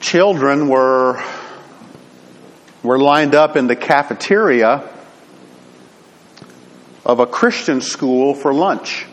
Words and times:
children 0.00 0.68
were, 0.68 1.22
were 2.82 2.98
lined 2.98 3.34
up 3.34 3.56
in 3.56 3.66
the 3.66 3.76
cafeteria 3.76 4.88
of 7.04 7.20
a 7.20 7.26
Christian 7.26 7.80
school 7.80 8.34
for 8.34 8.52
lunch. 8.52 9.06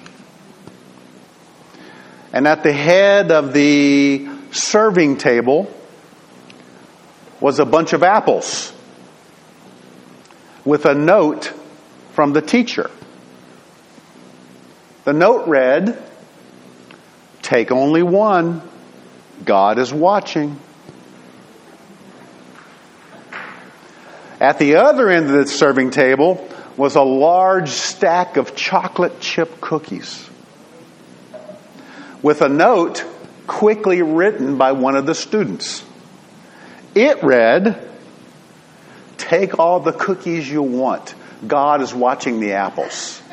And 2.33 2.47
at 2.47 2.63
the 2.63 2.73
head 2.73 3.31
of 3.31 3.53
the 3.53 4.27
serving 4.51 5.17
table 5.17 5.73
was 7.39 7.59
a 7.59 7.65
bunch 7.65 7.93
of 7.93 8.03
apples 8.03 8.73
with 10.65 10.85
a 10.85 10.93
note 10.93 11.53
from 12.13 12.33
the 12.33 12.41
teacher. 12.41 12.89
The 15.05 15.13
note 15.13 15.47
read, 15.47 16.01
Take 17.41 17.71
only 17.71 18.01
one. 18.01 18.61
God 19.43 19.77
is 19.77 19.93
watching. 19.93 20.59
At 24.39 24.59
the 24.59 24.75
other 24.75 25.09
end 25.09 25.27
of 25.27 25.31
the 25.31 25.47
serving 25.47 25.91
table 25.91 26.45
was 26.75 26.95
a 26.95 27.01
large 27.01 27.69
stack 27.69 28.37
of 28.37 28.55
chocolate 28.55 29.19
chip 29.19 29.61
cookies 29.61 30.29
with 32.21 32.41
a 32.41 32.49
note 32.49 33.05
quickly 33.47 34.01
written 34.01 34.57
by 34.57 34.73
one 34.73 34.95
of 34.95 35.05
the 35.05 35.15
students. 35.15 35.85
It 36.93 37.23
read, 37.23 37.87
Take 39.17 39.59
all 39.59 39.79
the 39.79 39.93
cookies 39.93 40.49
you 40.49 40.61
want. 40.61 41.13
God 41.45 41.81
is 41.81 41.93
watching 41.93 42.39
the 42.39 42.53
apples. 42.53 43.21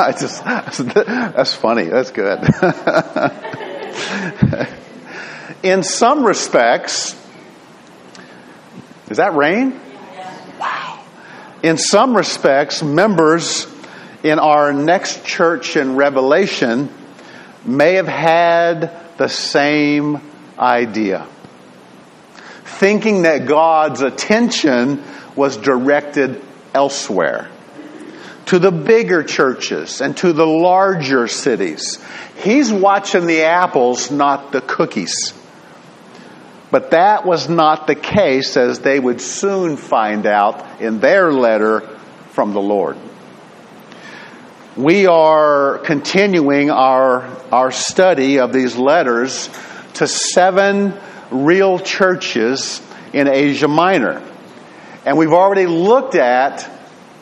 I 0.00 0.12
just, 0.12 0.44
that's 0.44 1.54
funny. 1.54 1.84
That's 1.84 2.10
good. 2.10 2.40
In 5.62 5.82
some 5.82 6.24
respects, 6.24 7.16
is 9.10 9.16
that 9.16 9.34
rain? 9.34 9.78
Wow. 10.60 11.04
In 11.62 11.78
some 11.78 12.16
respects, 12.16 12.82
members 12.82 13.66
in 14.22 14.38
our 14.38 14.72
next 14.72 15.24
church 15.24 15.76
in 15.76 15.96
Revelation 15.96 16.88
may 17.64 17.94
have 17.94 18.06
had 18.06 18.92
the 19.16 19.28
same 19.28 20.20
idea. 20.58 21.26
Thinking 22.64 23.22
that 23.22 23.46
God's 23.46 24.02
attention 24.02 25.02
was 25.34 25.56
directed 25.56 26.40
elsewhere 26.72 27.48
to 28.46 28.58
the 28.58 28.70
bigger 28.70 29.24
churches 29.24 30.00
and 30.00 30.16
to 30.18 30.32
the 30.32 30.46
larger 30.46 31.26
cities. 31.26 31.98
He's 32.42 32.72
watching 32.72 33.26
the 33.26 33.42
apples, 33.42 34.10
not 34.10 34.52
the 34.52 34.60
cookies. 34.60 35.34
But 36.70 36.90
that 36.90 37.24
was 37.24 37.48
not 37.48 37.86
the 37.86 37.94
case, 37.94 38.56
as 38.56 38.80
they 38.80 39.00
would 39.00 39.20
soon 39.20 39.76
find 39.76 40.26
out 40.26 40.80
in 40.80 41.00
their 41.00 41.32
letter 41.32 41.80
from 42.30 42.52
the 42.52 42.60
Lord. 42.60 42.96
We 44.76 45.06
are 45.06 45.78
continuing 45.78 46.70
our, 46.70 47.24
our 47.50 47.72
study 47.72 48.38
of 48.38 48.52
these 48.52 48.76
letters 48.76 49.48
to 49.94 50.06
seven 50.06 50.94
real 51.30 51.78
churches 51.78 52.80
in 53.12 53.28
Asia 53.28 53.66
Minor. 53.66 54.22
And 55.04 55.16
we've 55.16 55.32
already 55.32 55.66
looked 55.66 56.14
at 56.14 56.68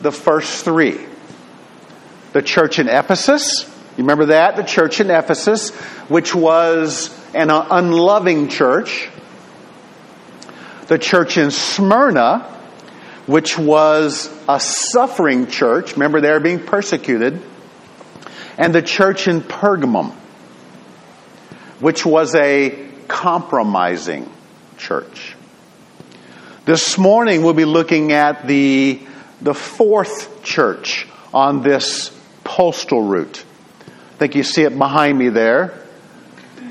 the 0.01 0.11
first 0.11 0.65
three 0.65 0.99
the 2.33 2.41
church 2.43 2.77
in 2.77 2.87
Ephesus. 2.87 3.63
You 3.97 4.03
remember 4.03 4.27
that? 4.27 4.57
The 4.57 4.63
church 4.63 4.99
in 4.99 5.09
Ephesus, 5.09 5.71
which 6.07 6.35
was 6.35 7.09
an 7.33 7.49
unloving 7.49 8.49
church. 8.49 9.09
The 10.87 10.97
church 10.97 11.37
in 11.37 11.51
Smyrna, 11.51 12.39
which 13.25 13.57
was 13.57 14.33
a 14.47 14.57
suffering 14.59 15.47
church. 15.47 15.93
Remember, 15.93 16.21
they're 16.21 16.39
being 16.39 16.59
persecuted. 16.59 17.41
And 18.57 18.73
the 18.73 18.81
church 18.81 19.27
in 19.27 19.41
Pergamum, 19.41 20.13
which 21.81 22.05
was 22.05 22.35
a 22.35 22.89
compromising 23.07 24.31
church. 24.77 25.35
This 26.65 26.97
morning 26.97 27.43
we'll 27.43 27.53
be 27.53 27.65
looking 27.65 28.13
at 28.13 28.47
the, 28.47 29.01
the 29.41 29.53
fourth 29.53 30.43
church 30.43 31.05
on 31.33 31.63
this 31.63 32.17
postal 32.43 33.01
route. 33.01 33.43
I 33.85 34.17
think 34.17 34.35
you 34.35 34.43
see 34.43 34.63
it 34.63 34.77
behind 34.77 35.17
me 35.17 35.29
there. 35.29 35.73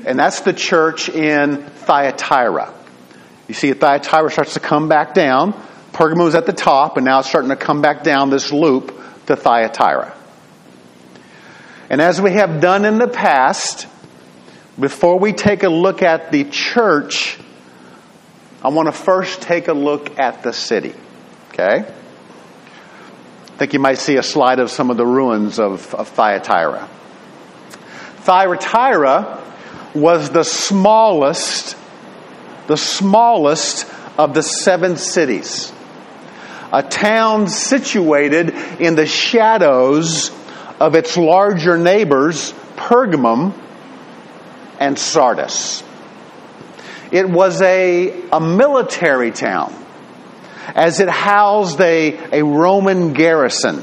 And 0.05 0.17
that's 0.17 0.41
the 0.41 0.53
church 0.53 1.07
in 1.07 1.63
Thyatira. 1.63 2.73
You 3.47 3.53
see, 3.53 3.71
Thyatira 3.73 4.29
starts 4.29 4.53
to 4.55 4.59
come 4.59 4.89
back 4.89 5.13
down. 5.13 5.53
Pergamum 5.93 6.27
is 6.27 6.35
at 6.35 6.45
the 6.45 6.53
top, 6.53 6.97
and 6.97 7.05
now 7.05 7.19
it's 7.19 7.29
starting 7.29 7.49
to 7.49 7.55
come 7.55 7.81
back 7.81 8.03
down 8.03 8.29
this 8.29 8.51
loop 8.51 9.01
to 9.27 9.35
Thyatira. 9.35 10.13
And 11.89 12.01
as 12.01 12.21
we 12.21 12.33
have 12.33 12.59
done 12.59 12.83
in 12.83 12.97
the 12.97 13.07
past, 13.07 13.87
before 14.77 15.17
we 15.19 15.31
take 15.31 15.63
a 15.63 15.69
look 15.69 16.01
at 16.01 16.31
the 16.31 16.43
church, 16.43 17.39
I 18.61 18.69
want 18.69 18.87
to 18.87 18.91
first 18.91 19.41
take 19.41 19.69
a 19.69 19.73
look 19.73 20.19
at 20.19 20.43
the 20.43 20.51
city. 20.51 20.93
Okay? 21.49 21.85
I 21.87 23.57
think 23.57 23.73
you 23.73 23.79
might 23.79 23.97
see 23.97 24.17
a 24.17 24.23
slide 24.23 24.59
of 24.59 24.69
some 24.69 24.91
of 24.91 24.97
the 24.97 25.05
ruins 25.05 25.59
of, 25.59 25.95
of 25.95 26.09
Thyatira. 26.09 26.87
Thyatira 28.17 29.41
was 29.95 30.29
the 30.29 30.43
smallest, 30.43 31.76
the 32.67 32.77
smallest 32.77 33.85
of 34.17 34.33
the 34.33 34.43
seven 34.43 34.97
cities. 34.97 35.71
A 36.71 36.83
town 36.83 37.47
situated 37.47 38.49
in 38.79 38.95
the 38.95 39.05
shadows 39.05 40.31
of 40.79 40.95
its 40.95 41.15
larger 41.17 41.77
neighbors, 41.77 42.53
Pergamum 42.75 43.53
and 44.79 44.99
Sardis. 44.99 45.83
It 47.11 47.29
was 47.29 47.61
a, 47.61 48.29
a 48.31 48.41
military 48.41 49.31
town 49.31 49.73
as 50.75 50.99
it 50.99 51.07
housed 51.07 51.79
a, 51.79 52.39
a 52.39 52.43
Roman 52.43 53.13
garrison. 53.13 53.81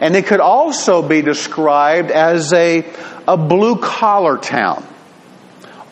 And 0.00 0.16
it 0.16 0.26
could 0.26 0.40
also 0.40 1.06
be 1.06 1.20
described 1.20 2.10
as 2.10 2.52
a, 2.52 2.88
a 3.26 3.36
blue 3.36 3.76
collar 3.76 4.38
town, 4.38 4.86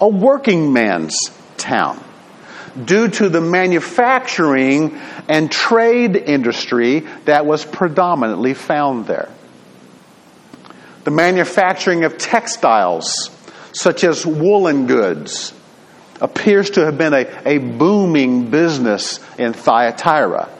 a 0.00 0.08
working 0.08 0.72
man's 0.72 1.30
town, 1.60 2.02
due 2.84 3.08
to 3.08 3.28
the 3.28 3.40
manufacturing 3.40 4.98
and 5.28 5.50
trade 5.50 6.16
industry 6.16 7.00
that 7.26 7.46
was 7.46 7.64
predominantly 7.64 8.54
found 8.54 9.06
there. 9.06 9.28
The 11.04 11.10
manufacturing 11.10 12.04
of 12.04 12.18
textiles, 12.18 13.30
such 13.72 14.04
as 14.04 14.26
woolen 14.26 14.86
goods, 14.86 15.52
appears 16.20 16.70
to 16.70 16.84
have 16.84 16.98
been 16.98 17.14
a, 17.14 17.26
a 17.46 17.58
booming 17.58 18.50
business 18.50 19.20
in 19.38 19.52
Thyatira, 19.52 20.50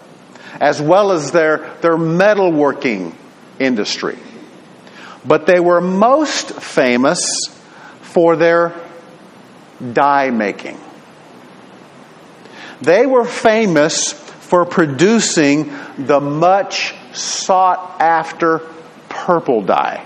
as 0.61 0.81
well 0.81 1.13
as 1.13 1.33
their, 1.33 1.59
their 1.83 1.97
metalworking 1.97 3.15
industry. 3.59 4.19
But 5.25 5.47
they 5.47 5.61
were 5.61 5.83
most 5.83 6.53
famous 6.53 7.21
for 8.01 8.37
their 8.37 8.75
dye 9.93 10.31
making. 10.31 10.79
They 12.81 13.07
were 13.07 13.25
famous 13.25 14.13
for 14.13 14.65
producing 14.65 15.73
the 15.99 16.21
much 16.21 16.95
sought 17.13 18.01
after 18.01 18.61
purple 19.09 19.63
dye, 19.63 20.05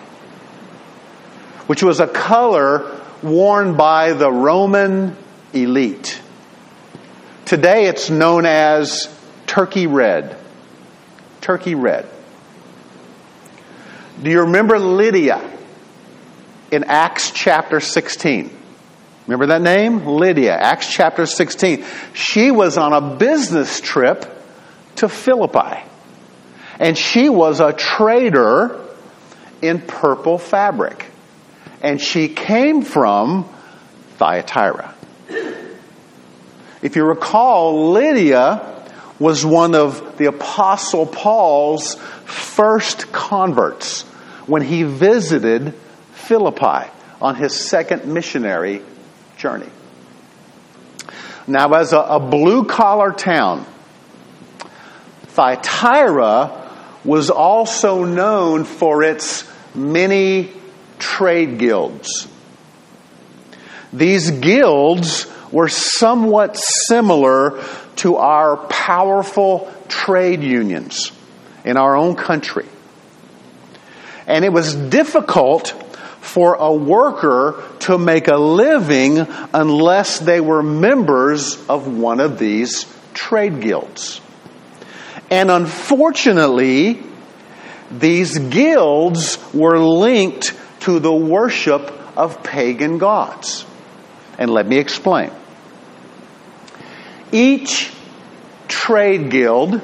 which 1.67 1.83
was 1.83 2.01
a 2.01 2.07
color 2.07 3.01
worn 3.23 3.77
by 3.77 4.13
the 4.13 4.31
Roman 4.31 5.17
elite. 5.53 6.21
Today 7.45 7.87
it's 7.87 8.11
known 8.11 8.45
as 8.45 9.09
turkey 9.47 9.87
red. 9.87 10.37
Turkey 11.41 11.75
red. 11.75 12.09
Do 14.23 14.31
you 14.31 14.41
remember 14.41 14.79
Lydia 14.79 15.41
in 16.71 16.85
Acts 16.85 17.31
chapter 17.31 17.81
16? 17.81 18.64
Remember 19.27 19.47
that 19.47 19.63
name? 19.63 20.05
Lydia, 20.07 20.55
Acts 20.55 20.93
chapter 20.93 21.25
16. 21.25 21.85
She 22.13 22.51
was 22.51 22.77
on 22.77 22.93
a 22.93 23.17
business 23.17 23.81
trip 23.81 24.27
to 24.97 25.09
Philippi. 25.09 25.83
And 26.79 26.99
she 26.99 27.31
was 27.31 27.61
a 27.61 27.73
trader 27.73 28.81
in 29.63 29.81
purple 29.81 30.37
fabric. 30.37 31.07
And 31.81 32.01
she 32.01 32.29
came 32.29 32.83
from 32.83 33.49
Thyatira. 34.19 34.95
If 36.83 36.97
you 36.97 37.05
recall, 37.05 37.93
Lydia 37.93 38.75
was 39.19 39.45
one 39.45 39.75
of 39.75 40.19
the 40.19 40.27
Apostle 40.27 41.07
Paul's 41.07 41.95
first 42.27 43.11
converts 43.11 44.03
when 44.47 44.61
he 44.61 44.83
visited 44.83 45.73
Philippi 46.13 46.91
on 47.23 47.37
his 47.37 47.55
second 47.55 48.07
missionary 48.07 48.83
journey. 49.45 49.69
Now, 51.47 51.75
as 51.75 51.93
a, 51.93 51.99
a 51.99 52.19
blue 52.19 52.65
collar 52.65 53.13
town, 53.13 53.67
Thyatira 55.37 56.71
was 57.05 57.29
also 57.29 58.05
known 58.05 58.65
for 58.65 59.03
its 59.03 59.45
many 59.75 60.51
trade 60.99 61.59
guilds. 61.59 62.27
These 63.93 64.31
guilds 64.31 65.27
were 65.53 65.69
somewhat 65.69 66.57
similar 66.57 67.63
to 67.97 68.17
our 68.17 68.57
powerful 68.57 69.71
trade 69.89 70.43
unions 70.43 71.13
in 71.67 71.77
our 71.77 71.95
own 71.95 72.17
country. 72.17 72.67
And 74.27 74.43
it 74.43 74.55
was 74.55 74.75
difficult 74.75 75.84
for 76.25 76.55
a 76.55 76.73
worker 76.73 77.63
to 77.81 77.99
make 77.99 78.29
a 78.29 78.37
living 78.37 79.19
unless 79.53 80.19
they 80.21 80.41
were 80.41 80.63
members 80.63 81.63
of 81.69 81.87
one 81.87 82.19
of 82.19 82.39
these 82.39 82.87
trade 83.13 83.61
guilds. 83.61 84.23
And 85.31 85.51
unfortunately, 85.51 87.03
these 87.91 88.39
guilds 88.39 89.39
were 89.53 89.79
linked 89.79 90.59
to 90.81 90.99
the 90.99 91.13
worship 91.13 91.93
of 92.17 92.43
pagan 92.43 92.97
gods. 92.97 93.67
And 94.39 94.51
let 94.51 94.67
me 94.67 94.79
explain. 94.79 95.31
Each 97.33 97.93
trade 98.67 99.31
guild 99.31 99.81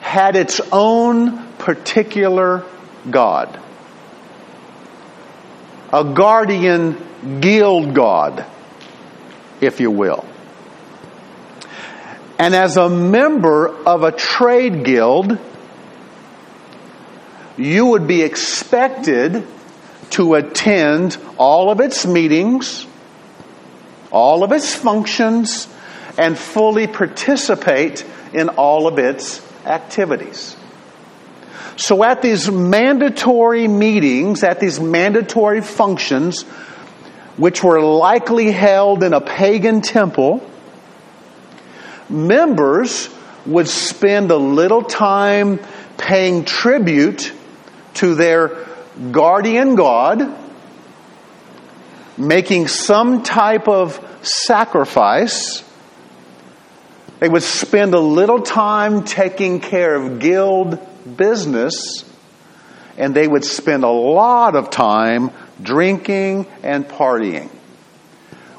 had 0.00 0.34
its 0.34 0.60
own 0.72 1.46
particular 1.58 2.64
god, 3.08 3.60
a 5.94 6.02
guardian 6.02 6.96
guild 7.40 7.94
god, 7.94 8.44
if 9.60 9.78
you 9.78 9.92
will. 9.92 10.26
And 12.36 12.52
as 12.52 12.76
a 12.76 12.88
member 12.88 13.68
of 13.86 14.02
a 14.02 14.10
trade 14.10 14.84
guild, 14.84 15.38
you 17.56 17.86
would 17.86 18.08
be 18.08 18.22
expected 18.22 19.46
to 20.10 20.34
attend 20.34 21.16
all 21.38 21.70
of 21.70 21.78
its 21.78 22.04
meetings, 22.04 22.88
all 24.10 24.42
of 24.42 24.50
its 24.50 24.74
functions, 24.74 25.68
and 26.18 26.36
fully 26.36 26.88
participate 26.88 28.04
in 28.32 28.48
all 28.48 28.88
of 28.88 28.98
its 28.98 29.40
activities. 29.64 30.56
So 31.76 32.04
at 32.04 32.22
these 32.22 32.50
mandatory 32.50 33.66
meetings, 33.66 34.44
at 34.44 34.60
these 34.60 34.78
mandatory 34.78 35.60
functions, 35.60 36.42
which 37.36 37.64
were 37.64 37.80
likely 37.80 38.52
held 38.52 39.02
in 39.02 39.12
a 39.12 39.20
pagan 39.20 39.80
temple, 39.80 40.48
members 42.08 43.08
would 43.44 43.68
spend 43.68 44.30
a 44.30 44.36
little 44.36 44.82
time 44.82 45.58
paying 45.98 46.44
tribute 46.44 47.32
to 47.94 48.14
their 48.14 48.66
guardian 49.10 49.74
God, 49.74 50.36
making 52.16 52.68
some 52.68 53.24
type 53.24 53.66
of 53.66 54.00
sacrifice. 54.22 55.64
They 57.18 57.28
would 57.28 57.42
spend 57.42 57.94
a 57.94 58.00
little 58.00 58.40
time 58.40 59.04
taking 59.04 59.60
care 59.60 59.96
of 59.96 60.20
guild 60.20 60.78
business, 61.04 62.04
and 62.96 63.14
they 63.14 63.26
would 63.26 63.44
spend 63.44 63.84
a 63.84 63.88
lot 63.88 64.56
of 64.56 64.70
time 64.70 65.30
drinking 65.62 66.46
and 66.62 66.86
partying 66.86 67.50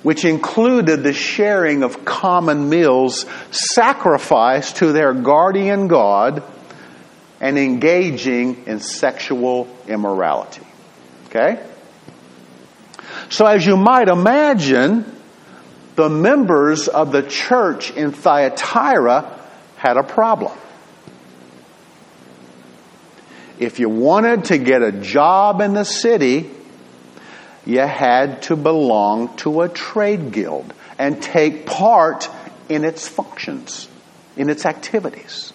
which 0.05 0.23
included 0.23 1.01
the 1.01 1.13
sharing 1.13 1.81
of 1.81 2.05
common 2.05 2.69
meals 2.69 3.25
sacrificed 3.49 4.75
to 4.75 4.91
their 4.91 5.15
guardian 5.15 5.87
God 5.87 6.43
and 7.41 7.57
engaging 7.57 8.67
in 8.67 8.79
sexual 8.79 9.67
immorality. 9.87 10.61
Okay? 11.25 11.59
So, 13.31 13.47
as 13.47 13.65
you 13.65 13.77
might 13.77 14.07
imagine, 14.07 15.11
the 15.95 16.07
members 16.07 16.87
of 16.87 17.11
the 17.11 17.23
church 17.23 17.89
in 17.89 18.11
Thyatira 18.11 19.41
had 19.75 19.97
a 19.97 20.03
problem. 20.03 20.55
If 23.59 23.79
you 23.79 23.89
wanted 23.89 24.45
to 24.45 24.57
get 24.57 24.81
a 24.81 24.91
job 24.91 25.61
in 25.61 25.73
the 25.73 25.85
city, 25.85 26.49
you 27.65 27.79
had 27.79 28.43
to 28.43 28.55
belong 28.55 29.35
to 29.37 29.61
a 29.61 29.69
trade 29.69 30.31
guild 30.31 30.73
and 30.99 31.21
take 31.21 31.65
part 31.65 32.29
in 32.69 32.83
its 32.83 33.07
functions, 33.07 33.87
in 34.35 34.49
its 34.49 34.65
activities. 34.65 35.53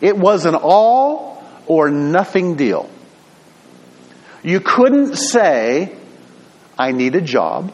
It 0.00 0.16
was 0.16 0.46
an 0.46 0.54
all 0.54 1.44
or 1.66 1.90
nothing 1.90 2.54
deal. 2.54 2.88
You 4.42 4.60
couldn't 4.60 5.16
say, 5.16 5.94
I 6.78 6.92
need 6.92 7.14
a 7.14 7.20
job. 7.20 7.72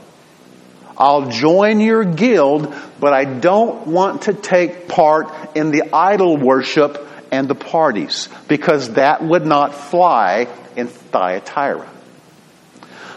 I'll 0.96 1.30
join 1.30 1.80
your 1.80 2.04
guild, 2.04 2.74
but 2.98 3.12
I 3.12 3.24
don't 3.24 3.86
want 3.86 4.22
to 4.22 4.34
take 4.34 4.88
part 4.88 5.56
in 5.56 5.70
the 5.70 5.94
idol 5.94 6.36
worship 6.36 7.07
and 7.30 7.48
the 7.48 7.54
parties 7.54 8.28
because 8.48 8.94
that 8.94 9.22
would 9.22 9.46
not 9.46 9.74
fly 9.74 10.48
in 10.76 10.88
Thyatira. 10.88 11.88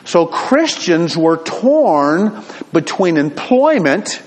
So 0.04 0.26
Christians 0.26 1.16
were 1.16 1.38
torn 1.38 2.44
between 2.74 3.18
employment, 3.18 4.22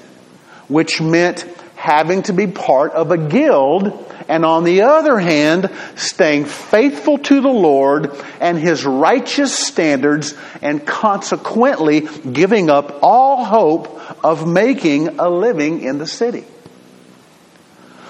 which 0.68 1.00
meant 1.00 1.46
having 1.74 2.22
to 2.22 2.32
be 2.32 2.46
part 2.46 2.92
of 2.92 3.10
a 3.10 3.18
guild, 3.18 4.10
and 4.28 4.44
on 4.44 4.64
the 4.64 4.82
other 4.82 5.18
hand, 5.18 5.70
staying 5.96 6.46
faithful 6.46 7.18
to 7.18 7.40
the 7.42 7.48
Lord 7.48 8.10
and 8.40 8.56
His 8.58 8.86
righteous 8.86 9.52
standards, 9.52 10.34
and 10.62 10.86
consequently 10.86 12.08
giving 12.32 12.70
up 12.70 13.00
all 13.02 13.44
hope 13.44 14.24
of 14.24 14.48
making 14.48 15.18
a 15.18 15.28
living 15.28 15.82
in 15.82 15.98
the 15.98 16.06
city. 16.06 16.44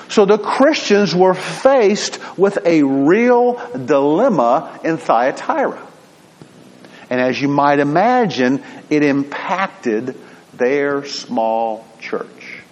So 0.09 0.27
the 0.27 0.39
Christians 0.39 1.15
were 1.15 1.35
faced 1.35 2.19
with 2.39 2.59
a 2.65 2.83
real 2.83 3.55
dilemma 3.73 4.81
in 4.85 4.97
Thyatira. 4.97 5.81
And 7.11 7.21
as 7.21 7.41
you 7.41 7.49
might 7.49 7.79
imagine, 7.79 8.63
it 8.91 9.03
impacted 9.03 10.17
their 10.53 11.05
small 11.05 11.87
church. 12.01 12.63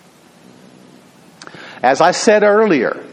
As 1.82 2.00
I 2.00 2.12
said 2.12 2.42
earlier, 2.42 3.04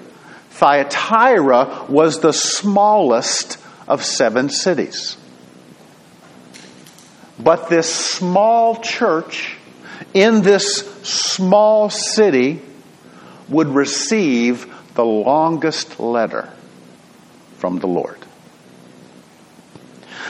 Thyatira 0.51 1.85
was 1.89 2.19
the 2.19 2.33
smallest 2.33 3.57
of 3.87 4.05
seven 4.05 4.49
cities. 4.49 5.17
But 7.39 7.69
this 7.69 7.93
small 7.93 8.75
church 8.81 9.55
in 10.13 10.41
this 10.41 10.79
small 11.03 11.89
city 11.89 12.61
would 13.49 13.67
receive 13.67 14.73
the 14.95 15.05
longest 15.05 15.99
letter 15.99 16.51
from 17.57 17.79
the 17.79 17.87
Lord. 17.87 18.17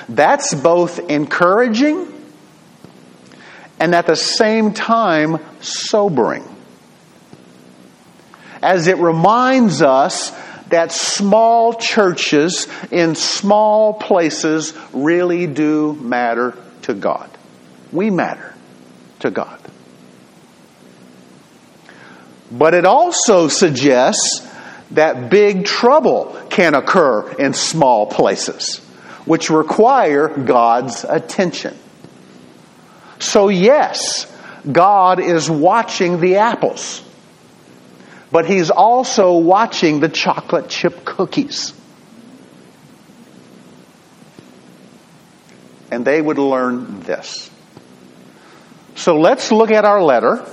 That's 0.08 0.54
both 0.54 1.00
encouraging 1.10 2.08
and 3.80 3.96
at 3.96 4.08
the 4.08 4.16
same 4.16 4.74
time 4.74 5.40
sobering. 5.62 6.44
As 8.62 8.88
it 8.88 8.98
reminds 8.98 9.82
us 9.82 10.32
that 10.70 10.92
small 10.92 11.74
churches 11.74 12.68
in 12.92 13.16
small 13.16 13.94
places 13.94 14.74
really 14.94 15.48
do 15.48 15.94
matter 15.94 16.58
to 16.84 16.94
God. 16.94 17.30
We 17.92 18.10
matter 18.10 18.54
to 19.20 19.32
God. 19.32 19.60
But 22.51 22.74
it 22.74 22.86
also 22.86 23.48
suggests 23.48 24.48
that 24.91 25.29
big 25.29 25.65
trouble 25.65 26.36
can 26.50 26.74
occur 26.74 27.32
in 27.34 27.53
small 27.53 28.08
places 28.08 28.82
which 29.29 29.51
require 29.51 30.27
God's 30.27 31.03
attention. 31.03 31.77
So, 33.20 33.50
yes, 33.50 34.25
God 34.70 35.20
is 35.20 35.48
watching 35.48 36.20
the 36.20 36.38
apples, 36.38 37.03
but 38.32 38.48
He's 38.48 38.72
also 38.72 39.38
watching 39.38 40.00
the 40.00 40.10
chocolate 40.10 40.68
chip 40.68 41.06
cookies. 41.06 41.74
And 45.91 46.03
they 46.03 46.20
would 46.20 46.39
learn 46.39 47.01
this. 47.01 47.51
So 48.96 49.20
let's 49.20 49.51
look 49.51 49.70
at 49.70 49.86
our 49.86 50.01
letter. 50.01 50.44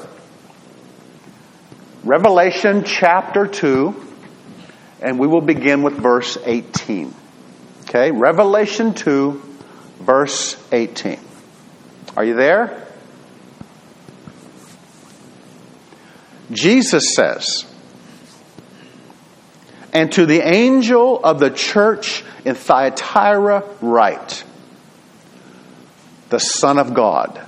Revelation 2.07 2.85
chapter 2.85 3.49
2, 3.49 3.93
and 5.03 5.19
we 5.19 5.27
will 5.27 5.41
begin 5.41 5.83
with 5.83 5.95
verse 5.95 6.39
18. 6.45 7.13
Okay, 7.83 8.13
Revelation 8.13 8.95
2, 8.95 9.43
verse 10.03 10.57
18. 10.71 11.19
Are 12.17 12.25
you 12.25 12.37
there? 12.37 12.87
Jesus 16.53 17.17
says, 17.17 17.65
And 19.93 20.13
to 20.13 20.27
the 20.27 20.47
angel 20.47 21.19
of 21.25 21.41
the 21.41 21.51
church 21.51 22.23
in 22.45 22.55
Thyatira, 22.55 23.65
write, 23.81 24.45
the 26.29 26.39
Son 26.39 26.79
of 26.79 26.95
God, 26.95 27.46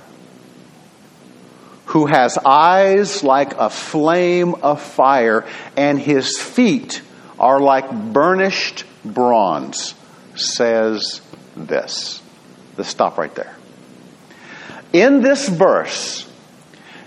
who 1.89 2.05
has 2.05 2.37
eyes 2.37 3.23
like 3.23 3.53
a 3.57 3.69
flame 3.69 4.55
of 4.55 4.81
fire, 4.81 5.45
and 5.75 5.99
his 5.99 6.37
feet 6.37 7.01
are 7.39 7.59
like 7.59 7.91
burnished 7.91 8.85
bronze, 9.03 9.95
says 10.35 11.21
this. 11.55 12.21
Let's 12.77 12.89
stop 12.89 13.17
right 13.17 13.33
there. 13.33 13.55
In 14.93 15.21
this 15.21 15.47
verse, 15.49 16.27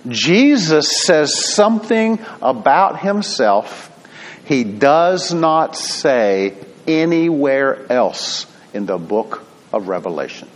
Jesus 0.08 1.04
says 1.04 1.54
something 1.54 2.18
about 2.40 3.00
himself 3.00 3.88
he 4.44 4.64
does 4.64 5.32
not 5.32 5.76
say 5.76 6.54
anywhere 6.86 7.86
else 7.90 8.46
in 8.74 8.86
the 8.86 8.98
book 8.98 9.44
of 9.72 9.88
Revelation. 9.88 10.48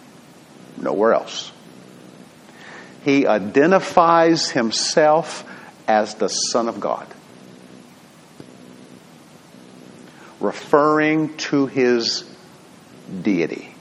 Nowhere 0.77 1.15
else. 1.15 1.53
He 3.07 3.25
identifies 3.25 4.51
himself 4.51 5.49
as 5.87 6.17
the 6.17 6.27
Son 6.27 6.69
of 6.69 6.81
God, 6.81 7.07
referring 10.41 11.37
to 11.37 11.67
his 11.67 12.29
deity. 13.23 13.73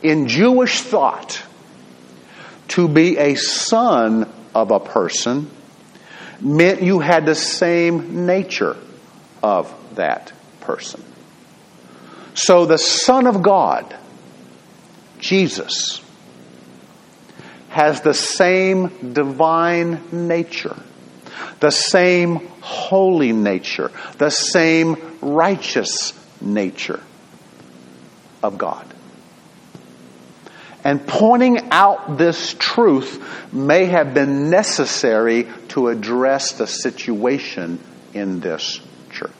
In 0.00 0.28
Jewish 0.28 0.80
thought, 0.82 1.42
to 2.68 2.86
be 2.86 3.18
a 3.18 3.34
son 3.34 4.30
of 4.54 4.70
a 4.70 4.78
person 4.78 5.50
meant 6.40 6.82
you 6.82 7.00
had 7.00 7.26
the 7.26 7.34
same 7.34 8.26
nature 8.26 8.76
of 9.42 9.74
that 9.96 10.32
person. 10.60 11.02
So 12.34 12.64
the 12.64 12.78
Son 12.78 13.26
of 13.26 13.42
God, 13.42 13.92
Jesus, 15.18 16.00
has 17.74 18.02
the 18.02 18.14
same 18.14 19.12
divine 19.14 20.00
nature, 20.12 20.76
the 21.58 21.72
same 21.72 22.36
holy 22.60 23.32
nature, 23.32 23.90
the 24.18 24.30
same 24.30 24.96
righteous 25.20 26.12
nature 26.40 27.00
of 28.44 28.58
God. 28.58 28.86
And 30.84 31.04
pointing 31.04 31.72
out 31.72 32.16
this 32.16 32.54
truth 32.56 33.52
may 33.52 33.86
have 33.86 34.14
been 34.14 34.50
necessary 34.50 35.48
to 35.70 35.88
address 35.88 36.52
the 36.52 36.68
situation 36.68 37.80
in 38.12 38.38
this 38.38 38.80
church. 39.10 39.32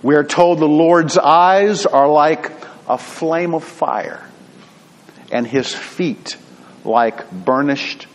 We 0.00 0.14
are 0.14 0.22
told 0.22 0.60
the 0.60 0.68
Lord's 0.68 1.18
eyes 1.18 1.86
are 1.86 2.08
like 2.08 2.52
a 2.88 2.98
flame 2.98 3.52
of 3.52 3.64
fire, 3.64 4.24
and 5.30 5.46
his 5.46 5.74
feet 5.74 6.36
like 6.84 7.30
burnished 7.30 8.06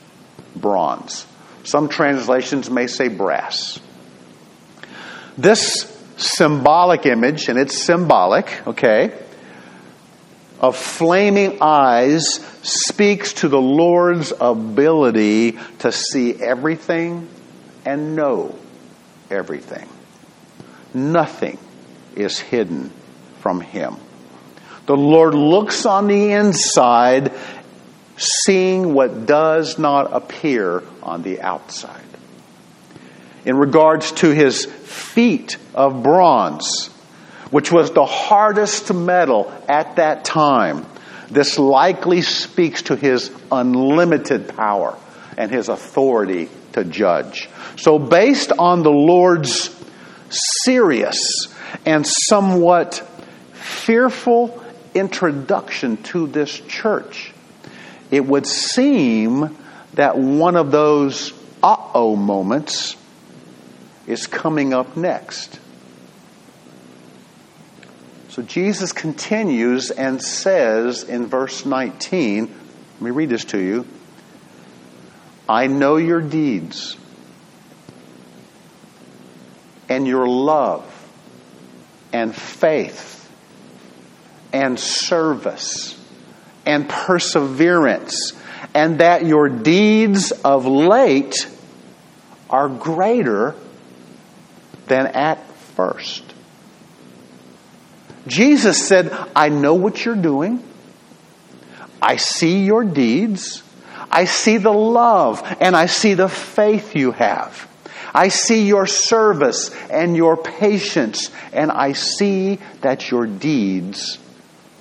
bronze. 0.55 1.25
Some 1.63 1.89
translations 1.89 2.69
may 2.69 2.87
say 2.87 3.07
brass. 3.07 3.79
This 5.37 5.91
symbolic 6.17 7.05
image, 7.05 7.49
and 7.49 7.59
it's 7.59 7.77
symbolic, 7.77 8.67
okay, 8.67 9.11
of 10.59 10.77
flaming 10.77 11.57
eyes 11.61 12.35
speaks 12.63 13.33
to 13.33 13.49
the 13.49 13.59
Lord's 13.59 14.31
ability 14.39 15.57
to 15.79 15.91
see 15.91 16.33
everything 16.41 17.27
and 17.85 18.15
know 18.15 18.57
everything. 19.29 19.87
Nothing 20.93 21.57
is 22.15 22.39
hidden 22.39 22.91
from 23.41 23.59
Him. 23.59 23.97
The 24.85 24.95
Lord 24.95 25.33
looks 25.33 25.85
on 25.85 26.07
the 26.07 26.31
inside, 26.33 27.31
seeing 28.17 28.93
what 28.93 29.25
does 29.25 29.79
not 29.79 30.13
appear 30.13 30.83
on 31.01 31.23
the 31.23 31.41
outside. 31.41 32.01
In 33.45 33.57
regards 33.57 34.11
to 34.13 34.29
His 34.29 34.65
feet 34.65 35.57
of 35.73 36.03
bronze, 36.03 36.89
which 37.51 37.71
was 37.71 37.91
the 37.91 38.05
hardest 38.05 38.93
metal 38.93 39.51
at 39.67 39.95
that 39.95 40.25
time, 40.25 40.85
this 41.29 41.57
likely 41.57 42.21
speaks 42.21 42.83
to 42.83 42.95
his 42.95 43.31
unlimited 43.51 44.49
power 44.55 44.97
and 45.37 45.51
his 45.51 45.69
authority 45.69 46.49
to 46.73 46.83
judge. 46.83 47.49
So, 47.77 47.99
based 47.99 48.51
on 48.57 48.83
the 48.83 48.91
Lord's 48.91 49.73
serious 50.29 51.47
and 51.85 52.05
somewhat 52.05 52.95
fearful 53.53 54.64
introduction 54.95 55.97
to 56.03 56.25
this 56.25 56.59
church, 56.61 57.33
it 58.09 58.25
would 58.25 58.47
seem 58.47 59.55
that 59.93 60.17
one 60.17 60.55
of 60.55 60.71
those 60.71 61.33
uh 61.61 61.75
oh 61.93 62.15
moments 62.15 62.95
is 64.07 64.25
coming 64.27 64.73
up 64.73 64.95
next. 64.97 65.59
So 68.29 68.41
Jesus 68.41 68.91
continues 68.91 69.91
and 69.91 70.21
says 70.21 71.03
in 71.03 71.27
verse 71.27 71.65
19, 71.65 72.47
let 72.47 73.01
me 73.01 73.11
read 73.11 73.29
this 73.29 73.45
to 73.45 73.59
you. 73.59 73.85
I 75.47 75.67
know 75.67 75.97
your 75.97 76.21
deeds 76.21 76.97
and 79.87 80.07
your 80.07 80.27
love 80.27 80.91
and 82.11 82.35
faith 82.35 83.14
and 84.55 84.79
service 84.79 86.01
and 86.65 86.87
perseverance, 86.87 88.31
and 88.73 88.99
that 88.99 89.25
your 89.25 89.49
deeds 89.49 90.31
of 90.31 90.65
late 90.65 91.45
are 92.49 92.69
greater 92.69 93.53
than 94.87 95.07
at 95.07 95.45
first. 95.75 96.23
Jesus 98.27 98.87
said, 98.87 99.11
I 99.35 99.49
know 99.49 99.73
what 99.73 100.05
you're 100.05 100.15
doing. 100.15 100.63
I 102.01 102.15
see 102.15 102.63
your 102.63 102.85
deeds. 102.85 103.61
I 104.09 104.23
see 104.23 104.55
the 104.55 104.71
love 104.71 105.43
and 105.59 105.75
I 105.75 105.87
see 105.87 106.13
the 106.13 106.29
faith 106.29 106.95
you 106.95 107.11
have. 107.11 107.69
I 108.13 108.29
see 108.29 108.65
your 108.65 108.87
service 108.87 109.75
and 109.89 110.15
your 110.15 110.37
patience, 110.37 111.29
and 111.51 111.69
I 111.69 111.91
see 111.91 112.59
that 112.79 113.11
your 113.11 113.27
deeds 113.27 114.17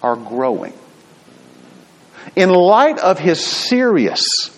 are 0.04 0.16
growing. 0.16 0.74
In 2.36 2.50
light 2.50 2.98
of 2.98 3.18
his 3.18 3.42
serious 3.42 4.50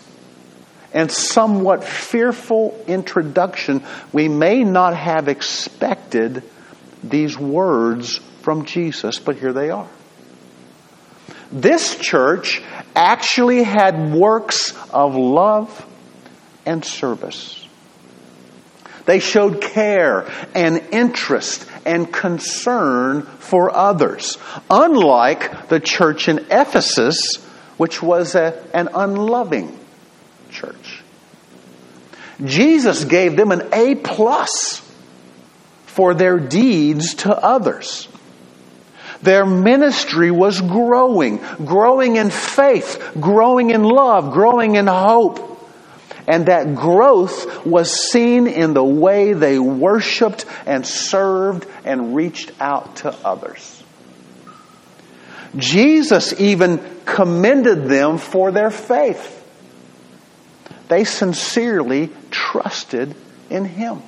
and 0.93 1.11
somewhat 1.11 1.85
fearful 1.85 2.77
introduction, 2.89 3.85
we 4.13 4.27
may 4.27 4.65
not 4.65 4.97
have 4.97 5.29
expected 5.29 6.43
these 7.05 7.39
words 7.39 8.19
from 8.43 8.65
Jesus, 8.65 9.21
but 9.21 9.37
here 9.37 9.53
they 9.53 9.71
are. 9.71 9.89
This 11.53 11.97
church 11.97 12.61
actually 12.97 13.63
had 13.63 14.13
works 14.13 14.75
of 14.91 15.15
love 15.15 15.87
and 16.65 16.85
service. 16.85 17.66
They 19.07 19.21
showed 19.21 19.61
care 19.61 20.31
and 20.55 20.79
interest 20.91 21.65
and 21.87 22.13
concern 22.13 23.23
for 23.23 23.75
others, 23.75 24.37
unlike 24.69 25.69
the 25.69 25.81
church 25.81 26.29
in 26.29 26.47
Ephesus, 26.51 27.37
which 27.77 28.03
was 28.03 28.35
a, 28.35 28.63
an 28.75 28.89
unloving 28.93 29.79
church. 30.51 31.03
Jesus 32.45 33.05
gave 33.05 33.37
them 33.37 33.53
an 33.53 33.69
A 33.73 33.95
plus 33.95 34.83
for 35.87 36.13
their 36.13 36.39
deeds 36.39 37.15
to 37.15 37.35
others. 37.35 38.09
Their 39.23 39.47
ministry 39.47 40.31
was 40.31 40.61
growing, 40.61 41.39
growing 41.65 42.17
in 42.17 42.31
faith, 42.31 43.13
growing 43.19 43.71
in 43.71 43.83
love, 43.83 44.33
growing 44.33 44.75
in 44.75 44.87
hope. 44.89 45.56
And 46.27 46.47
that 46.47 46.75
growth 46.75 47.65
was 47.65 48.11
seen 48.11 48.47
in 48.47 48.75
the 48.75 48.85
way 48.85 49.33
they 49.33 49.59
worshiped 49.59 50.45
and 50.67 50.87
served 50.87 51.67
and 51.85 52.17
reached 52.17 52.53
out 52.61 52.97
to 52.97 53.11
others. 53.25 53.85
Jesus 55.57 56.39
even 56.41 56.81
commended 57.05 57.85
them 57.85 58.19
for 58.19 58.51
their 58.51 58.71
faith. 58.71 59.33
They 60.89 61.05
sincerely 61.05 62.11
trusted 62.31 63.15
in 63.51 63.65
Him. 63.65 64.03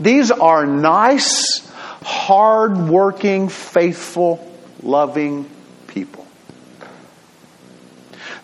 These 0.00 0.30
are 0.30 0.64
nice, 0.66 1.68
hard-working, 2.02 3.48
faithful, 3.48 4.50
loving 4.82 5.50
people. 5.88 6.26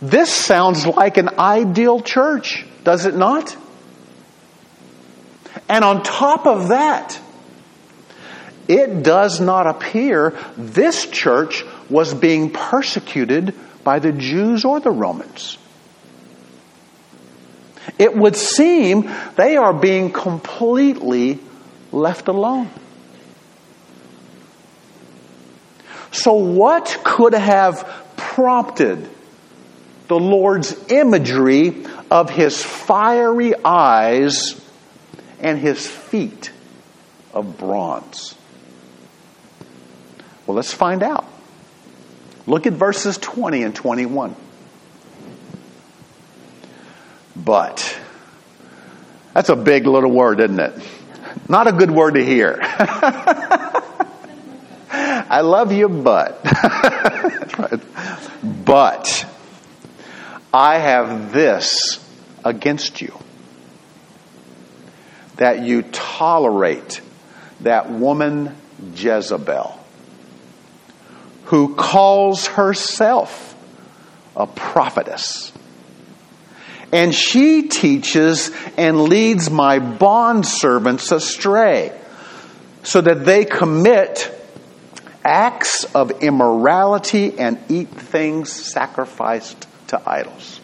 This 0.00 0.30
sounds 0.30 0.86
like 0.86 1.16
an 1.16 1.38
ideal 1.38 2.00
church, 2.00 2.66
does 2.84 3.06
it 3.06 3.14
not? 3.14 3.56
And 5.68 5.84
on 5.84 6.02
top 6.02 6.46
of 6.46 6.68
that, 6.68 7.18
it 8.68 9.02
does 9.02 9.40
not 9.40 9.66
appear 9.66 10.36
this 10.56 11.06
church 11.06 11.64
was 11.90 12.14
being 12.14 12.50
persecuted 12.50 13.54
by 13.82 13.98
the 13.98 14.12
Jews 14.12 14.64
or 14.64 14.80
the 14.80 14.90
Romans. 14.90 15.58
It 17.98 18.16
would 18.16 18.36
seem 18.36 19.10
they 19.36 19.56
are 19.56 19.74
being 19.74 20.10
completely 20.10 21.38
left 21.92 22.28
alone. 22.28 22.70
So, 26.10 26.34
what 26.34 27.00
could 27.04 27.34
have 27.34 27.86
prompted 28.16 29.10
the 30.14 30.20
Lord's 30.20 30.92
imagery 30.92 31.84
of 32.08 32.30
his 32.30 32.62
fiery 32.62 33.52
eyes 33.64 34.60
and 35.40 35.58
his 35.58 35.84
feet 35.84 36.52
of 37.32 37.58
bronze? 37.58 38.36
Well, 40.46 40.54
let's 40.54 40.72
find 40.72 41.02
out. 41.02 41.26
Look 42.46 42.68
at 42.68 42.74
verses 42.74 43.18
20 43.18 43.64
and 43.64 43.74
21. 43.74 44.36
But. 47.34 47.98
That's 49.32 49.48
a 49.48 49.56
big 49.56 49.88
little 49.88 50.12
word, 50.12 50.38
isn't 50.38 50.60
it? 50.60 50.80
Not 51.48 51.66
a 51.66 51.72
good 51.72 51.90
word 51.90 52.14
to 52.14 52.24
hear. 52.24 52.60
I 54.92 55.40
love 55.40 55.72
you, 55.72 55.88
but. 55.88 56.40
but 58.64 59.26
I 60.54 60.78
have 60.78 61.32
this 61.32 61.98
against 62.44 63.02
you 63.02 63.12
that 65.34 65.64
you 65.64 65.82
tolerate 65.82 67.00
that 67.62 67.90
woman 67.90 68.54
Jezebel 68.94 69.76
who 71.46 71.74
calls 71.74 72.46
herself 72.46 73.56
a 74.36 74.46
prophetess. 74.46 75.52
And 76.92 77.12
she 77.12 77.66
teaches 77.66 78.52
and 78.76 79.02
leads 79.02 79.50
my 79.50 79.80
bondservants 79.80 81.10
astray 81.10 81.98
so 82.84 83.00
that 83.00 83.24
they 83.24 83.44
commit 83.44 84.30
acts 85.24 85.82
of 85.96 86.22
immorality 86.22 87.36
and 87.40 87.58
eat 87.68 87.88
things 87.88 88.52
sacrificed 88.52 89.66
to 89.94 90.10
idols. 90.10 90.60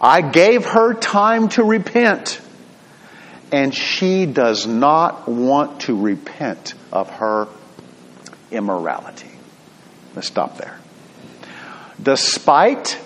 I 0.00 0.20
gave 0.20 0.64
her 0.64 0.94
time 0.94 1.48
to 1.50 1.64
repent, 1.64 2.40
and 3.50 3.74
she 3.74 4.26
does 4.26 4.66
not 4.66 5.28
want 5.28 5.82
to 5.82 5.98
repent 5.98 6.74
of 6.92 7.08
her 7.10 7.48
immorality. 8.50 9.30
Let's 10.14 10.26
stop 10.26 10.58
there. 10.58 10.78
Despite 12.02 12.98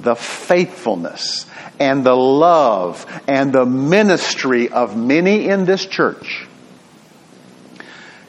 the 0.00 0.16
faithfulness 0.16 1.46
and 1.78 2.04
the 2.04 2.16
love 2.16 3.06
and 3.28 3.52
the 3.52 3.66
ministry 3.66 4.70
of 4.70 4.96
many 4.96 5.46
in 5.46 5.64
this 5.64 5.86
church, 5.86 6.46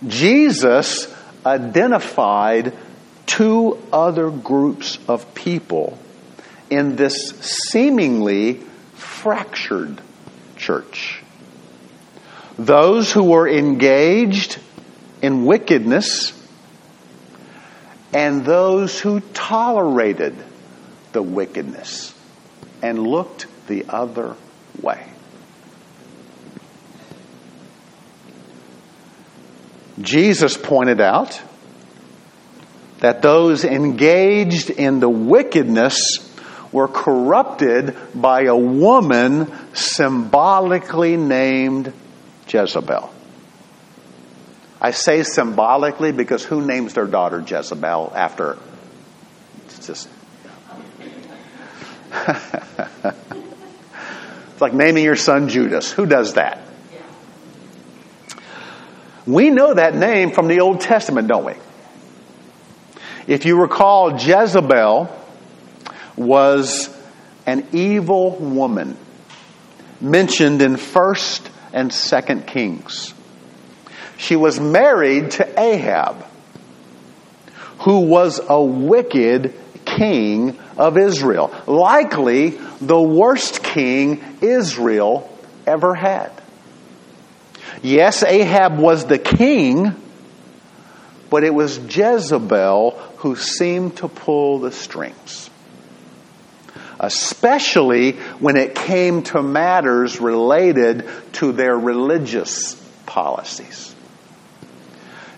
Jesus 0.06 1.14
identified 1.46 2.74
two 3.26 3.82
other 3.92 4.30
groups 4.30 4.98
of 5.08 5.34
people 5.36 5.98
in 6.70 6.96
this 6.96 7.30
seemingly 7.42 8.56
fractured 8.94 10.02
church. 10.56 11.22
Those 12.58 13.12
who 13.12 13.24
were 13.24 13.48
engaged 13.48 14.60
in 15.22 15.46
wickedness 15.46 16.40
and 18.14 18.46
those 18.46 19.00
who 19.00 19.22
tolerated 19.34 20.36
the 21.14 21.22
wickedness 21.22 22.14
and 22.82 23.00
looked 23.00 23.48
the 23.68 23.86
other 23.90 24.36
way. 24.82 25.08
Jesus 30.00 30.58
pointed 30.58 31.00
out 31.00 31.42
that 33.04 33.22
those 33.22 33.66
engaged 33.66 34.70
in 34.70 35.02
the 35.02 35.10
wickedness 35.10 36.20
were 36.72 36.88
corrupted 36.88 37.98
by 38.16 38.44
a 38.44 38.56
woman 38.56 39.52
symbolically 39.74 41.18
named 41.18 41.92
Jezebel. 42.48 43.14
I 44.80 44.92
say 44.92 45.24
symbolically 45.24 46.14
because 46.14 46.46
who 46.46 46.66
names 46.66 46.94
their 46.94 47.06
daughter 47.06 47.44
Jezebel 47.46 48.14
after? 48.16 48.58
It's 49.66 49.86
just. 49.86 50.08
it's 54.54 54.62
like 54.62 54.74
naming 54.74 55.04
your 55.04 55.18
son 55.18 55.50
Judas. 55.50 55.92
Who 55.92 56.06
does 56.06 56.36
that? 56.36 56.60
We 59.28 59.50
know 59.50 59.74
that 59.74 59.94
name 59.94 60.32
from 60.32 60.48
the 60.48 60.62
Old 60.62 60.80
Testament, 60.80 61.28
don't 61.28 61.44
we? 61.44 61.56
If 63.28 63.46
you 63.46 63.62
recall, 63.62 64.20
Jezebel 64.20 65.10
was 66.16 66.90
an 67.46 67.68
evil 67.72 68.32
woman 68.38 68.98
mentioned 70.02 70.62
in 70.62 70.76
1st 70.76 71.50
and 71.72 71.90
2nd 71.92 72.48
Kings. 72.48 73.14
She 74.18 74.36
was 74.36 74.60
married 74.60 75.32
to 75.32 75.60
Ahab, 75.60 76.26
who 77.80 78.02
was 78.02 78.40
a 78.48 78.62
wicked 78.62 79.54
king 79.86 80.60
of 80.78 80.98
Israel. 80.98 81.54
Likely 81.66 82.52
the 82.82 83.02
worst 83.02 83.64
king 83.64 84.22
Israel 84.42 85.30
ever 85.66 85.96
had. 85.96 86.32
Yes, 87.82 88.24
Ahab 88.24 88.78
was 88.78 89.06
the 89.06 89.18
king, 89.20 89.96
but 91.34 91.44
it 91.44 91.52
was 91.52 91.80
Jezebel 91.80 92.92
who 93.18 93.36
seemed 93.36 93.98
to 93.98 94.08
pull 94.08 94.60
the 94.60 94.72
strings. 94.72 95.50
Especially 97.00 98.12
when 98.38 98.56
it 98.56 98.76
came 98.76 99.24
to 99.24 99.42
matters 99.42 100.22
related 100.22 101.10
to 101.32 101.52
their 101.52 101.76
religious 101.76 102.76
policies. 103.08 103.96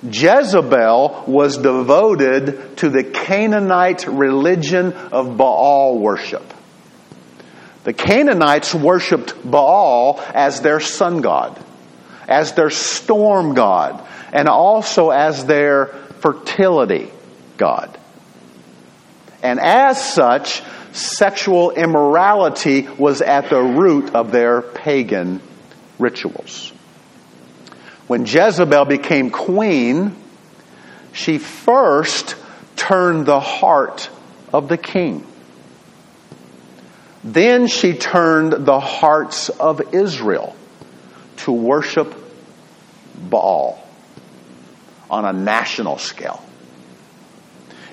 Jezebel 0.03 1.23
was 1.27 1.59
devoted 1.59 2.75
to 2.75 2.89
the 2.89 3.05
Canaanite 3.05 4.05
religion 4.05 4.91
of 4.91 5.37
Baal 5.37 5.97
worship. 5.97 6.53
The 7.85 7.93
Canaanites 7.93 8.75
worshiped 8.75 9.49
Baal 9.49 10.21
as 10.33 10.59
their 10.59 10.81
sun 10.81 11.21
god, 11.21 11.57
as 12.27 12.51
their 12.51 12.69
storm 12.69 13.53
god, 13.53 14.05
and 14.35 14.49
also 14.49 15.11
as 15.11 15.45
their 15.45 15.85
fertility 16.19 17.09
god. 17.55 17.97
And 19.41 19.61
as 19.61 20.13
such, 20.13 20.61
sexual 20.91 21.71
immorality 21.71 22.81
was 22.81 23.21
at 23.21 23.49
the 23.49 23.61
root 23.61 24.13
of 24.13 24.33
their 24.33 24.61
pagan 24.61 25.41
rituals. 25.97 26.73
When 28.07 28.25
Jezebel 28.25 28.83
became 28.85 29.29
queen, 29.29 30.13
she 31.13 31.37
first 31.37 32.35
turned 32.75 33.25
the 33.25 33.39
heart 33.39 34.09
of 34.51 34.67
the 34.67 34.77
king. 34.77 35.25
Then 37.23 37.67
she 37.67 37.93
turned 37.93 38.65
the 38.65 38.81
hearts 38.81 39.47
of 39.47 39.93
Israel 39.93 40.57
to 41.37 41.53
worship 41.53 42.13
Baal 43.17 43.84
on 45.15 45.23
a 45.23 45.31
national 45.31 45.97
scale. 45.97 46.43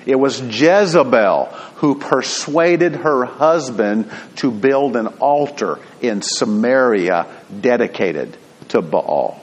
It 0.05 0.15
was 0.15 0.41
Jezebel 0.41 1.45
who 1.75 1.95
persuaded 1.95 2.97
her 2.97 3.23
husband 3.23 4.11
to 4.37 4.51
build 4.51 4.97
an 4.97 5.07
altar 5.07 5.79
in 6.01 6.21
Samaria 6.21 7.25
dedicated 7.61 8.35
to 8.69 8.81
Baal. 8.81 9.39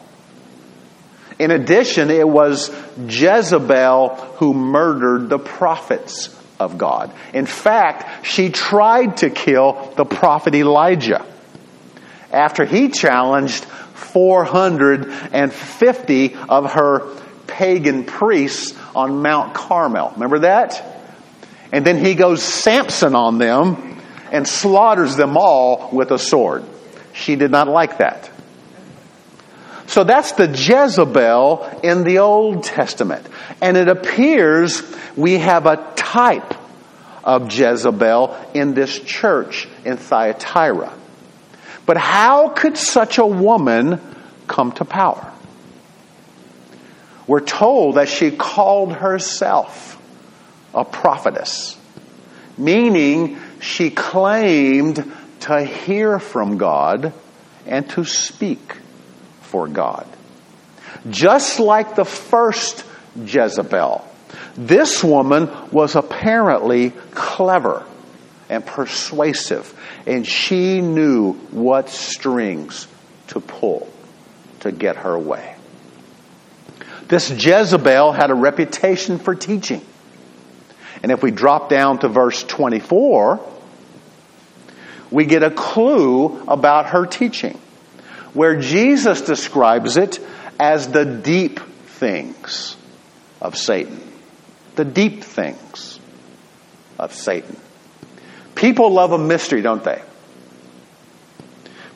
In 1.38 1.51
addition, 1.51 2.11
it 2.11 2.29
was 2.29 2.71
Jezebel 3.09 4.09
who 4.37 4.53
murdered 4.53 5.31
the 5.31 5.38
prophets 5.38 6.38
of 6.59 6.77
God. 6.77 7.11
In 7.33 7.47
fact, 7.47 8.27
she 8.27 8.51
tried 8.51 9.16
to 9.19 9.31
kill 9.31 9.95
the 9.97 10.05
prophet 10.05 10.55
Elijah 10.55 11.25
after 12.31 12.66
he 12.66 12.90
challenged 12.90 13.64
450 13.64 16.35
of 16.35 16.73
her 16.73 17.21
pagan 17.51 18.05
priests 18.05 18.79
on 18.95 19.23
Mount 19.23 19.55
Carmel. 19.55 20.13
Remember 20.15 20.41
that? 20.41 20.83
And 21.73 21.85
then 21.85 22.05
he 22.05 22.15
goes 22.15 22.43
Samson 22.43 23.15
on 23.15 23.39
them 23.39 24.01
and 24.33 24.47
slaughters 24.47 25.17
them 25.17 25.37
all 25.37 25.91
with 25.93 26.11
a 26.11 26.19
sword. 26.19 26.65
She 27.13 27.37
did 27.37 27.51
not 27.51 27.69
like 27.69 27.99
that. 27.99 28.31
So 29.87 30.05
that's 30.05 30.33
the 30.33 30.47
Jezebel 30.47 31.81
in 31.83 32.05
the 32.05 32.19
Old 32.19 32.63
Testament. 32.63 33.27
And 33.61 33.77
it 33.77 33.89
appears 33.89 34.83
we 35.17 35.39
have 35.39 35.67
a 35.67 35.93
type 35.97 36.55
of 37.25 37.53
Jezebel 37.53 38.37
in 38.55 38.75
this 38.75 38.99
church 39.01 39.69
in 39.85 39.97
Thyatira. 39.97 40.93
But 41.87 41.97
how 41.97 42.51
could 42.51 42.79
such 42.79 43.19
a 43.19 43.27
woman 43.27 44.01
come 44.47 44.73
to 44.73 44.85
power? 44.85 45.33
We're 47.31 47.38
told 47.38 47.95
that 47.95 48.09
she 48.09 48.33
called 48.33 48.93
herself 48.93 50.03
a 50.75 50.85
prophetess, 50.85 51.79
meaning 52.59 53.38
she 53.61 53.90
claimed 53.90 54.97
to 55.43 55.62
hear 55.62 56.19
from 56.19 56.59
God 56.59 57.12
and 57.66 57.88
to 57.90 58.05
speak 58.05 58.75
for 59.43 59.69
God. 59.69 60.09
Just 61.09 61.61
like 61.61 61.95
the 61.95 62.05
first 62.05 62.85
Jezebel, 63.25 64.05
this 64.57 65.05
woman 65.05 65.49
was 65.71 65.95
apparently 65.95 66.90
clever 67.12 67.87
and 68.49 68.66
persuasive, 68.66 69.73
and 70.05 70.27
she 70.27 70.81
knew 70.81 71.35
what 71.53 71.90
strings 71.90 72.88
to 73.29 73.38
pull 73.38 73.88
to 74.59 74.73
get 74.73 74.97
her 74.97 75.16
way. 75.16 75.55
This 77.11 77.29
Jezebel 77.29 78.12
had 78.12 78.31
a 78.31 78.35
reputation 78.35 79.18
for 79.18 79.35
teaching. 79.35 79.85
And 81.03 81.11
if 81.11 81.25
we 81.25 81.33
drop 81.33 81.68
down 81.68 81.99
to 81.99 82.09
verse 82.09 82.44
24, 82.44 83.40
we 85.11 85.27
get 85.27 85.42
a 85.42 85.51
clue 85.51 86.40
about 86.46 86.90
her 86.90 87.07
teaching 87.07 87.59
where 88.33 88.61
Jesus 88.61 89.23
describes 89.23 89.96
it 89.96 90.20
as 90.61 90.87
the 90.88 91.05
deep 91.05 91.59
things 91.87 92.77
of 93.40 93.57
Satan. 93.57 94.01
The 94.77 94.85
deep 94.85 95.25
things 95.25 95.99
of 96.96 97.12
Satan. 97.12 97.57
People 98.55 98.92
love 98.92 99.11
a 99.11 99.18
mystery, 99.18 99.62
don't 99.62 99.83
they? 99.83 100.01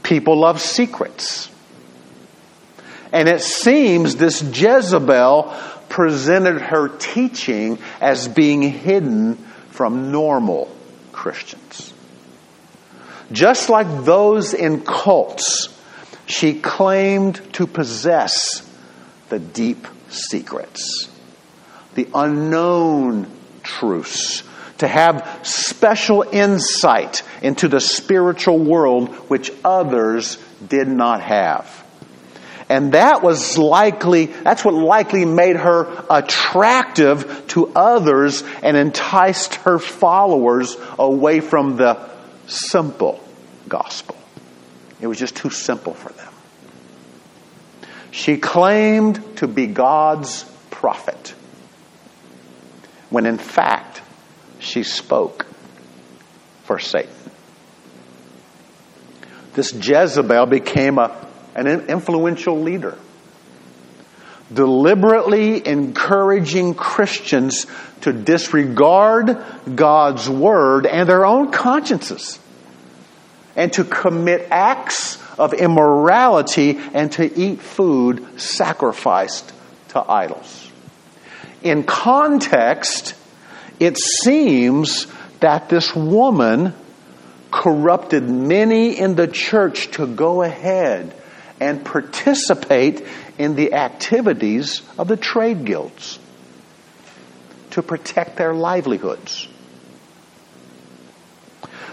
People 0.02 0.40
love 0.40 0.60
secrets. 0.60 1.48
And 3.14 3.28
it 3.28 3.42
seems 3.42 4.16
this 4.16 4.42
Jezebel 4.42 5.54
presented 5.88 6.60
her 6.60 6.88
teaching 6.88 7.78
as 8.00 8.26
being 8.26 8.60
hidden 8.60 9.36
from 9.70 10.10
normal 10.10 10.68
Christians. 11.12 11.94
Just 13.30 13.68
like 13.70 14.04
those 14.04 14.52
in 14.52 14.80
cults 14.80 15.68
she 16.26 16.58
claimed 16.58 17.40
to 17.52 17.68
possess 17.68 18.68
the 19.28 19.38
deep 19.38 19.86
secrets, 20.08 21.08
the 21.94 22.08
unknown 22.16 23.30
truths, 23.62 24.42
to 24.78 24.88
have 24.88 25.38
special 25.44 26.22
insight 26.22 27.22
into 27.42 27.68
the 27.68 27.80
spiritual 27.80 28.58
world 28.58 29.08
which 29.30 29.52
others 29.64 30.36
did 30.66 30.88
not 30.88 31.20
have. 31.20 31.83
And 32.68 32.92
that 32.92 33.22
was 33.22 33.58
likely, 33.58 34.26
that's 34.26 34.64
what 34.64 34.74
likely 34.74 35.24
made 35.24 35.56
her 35.56 36.04
attractive 36.08 37.44
to 37.48 37.70
others 37.74 38.42
and 38.62 38.76
enticed 38.76 39.56
her 39.56 39.78
followers 39.78 40.76
away 40.98 41.40
from 41.40 41.76
the 41.76 41.98
simple 42.46 43.22
gospel. 43.68 44.16
It 45.00 45.06
was 45.06 45.18
just 45.18 45.36
too 45.36 45.50
simple 45.50 45.92
for 45.94 46.12
them. 46.12 46.32
She 48.10 48.38
claimed 48.38 49.38
to 49.38 49.48
be 49.48 49.66
God's 49.66 50.44
prophet, 50.70 51.34
when 53.10 53.26
in 53.26 53.38
fact, 53.38 54.00
she 54.58 54.84
spoke 54.84 55.46
for 56.62 56.78
Satan. 56.78 57.10
This 59.54 59.72
Jezebel 59.72 60.46
became 60.46 60.98
a, 60.98 61.23
an 61.54 61.66
influential 61.66 62.60
leader, 62.60 62.98
deliberately 64.52 65.66
encouraging 65.66 66.74
Christians 66.74 67.66
to 68.02 68.12
disregard 68.12 69.42
God's 69.74 70.28
word 70.28 70.86
and 70.86 71.08
their 71.08 71.24
own 71.24 71.50
consciences 71.50 72.38
and 73.56 73.72
to 73.74 73.84
commit 73.84 74.48
acts 74.50 75.18
of 75.38 75.54
immorality 75.54 76.78
and 76.92 77.10
to 77.12 77.38
eat 77.38 77.60
food 77.60 78.40
sacrificed 78.40 79.52
to 79.88 80.00
idols. 80.00 80.70
In 81.62 81.84
context, 81.84 83.14
it 83.80 83.96
seems 83.96 85.06
that 85.40 85.68
this 85.68 85.94
woman 85.94 86.74
corrupted 87.50 88.28
many 88.28 88.98
in 88.98 89.14
the 89.14 89.28
church 89.28 89.90
to 89.92 90.06
go 90.06 90.42
ahead 90.42 91.14
and 91.60 91.84
participate 91.84 93.04
in 93.38 93.54
the 93.54 93.74
activities 93.74 94.82
of 94.98 95.08
the 95.08 95.16
trade 95.16 95.64
guilds 95.64 96.18
to 97.70 97.82
protect 97.82 98.36
their 98.36 98.54
livelihoods. 98.54 99.48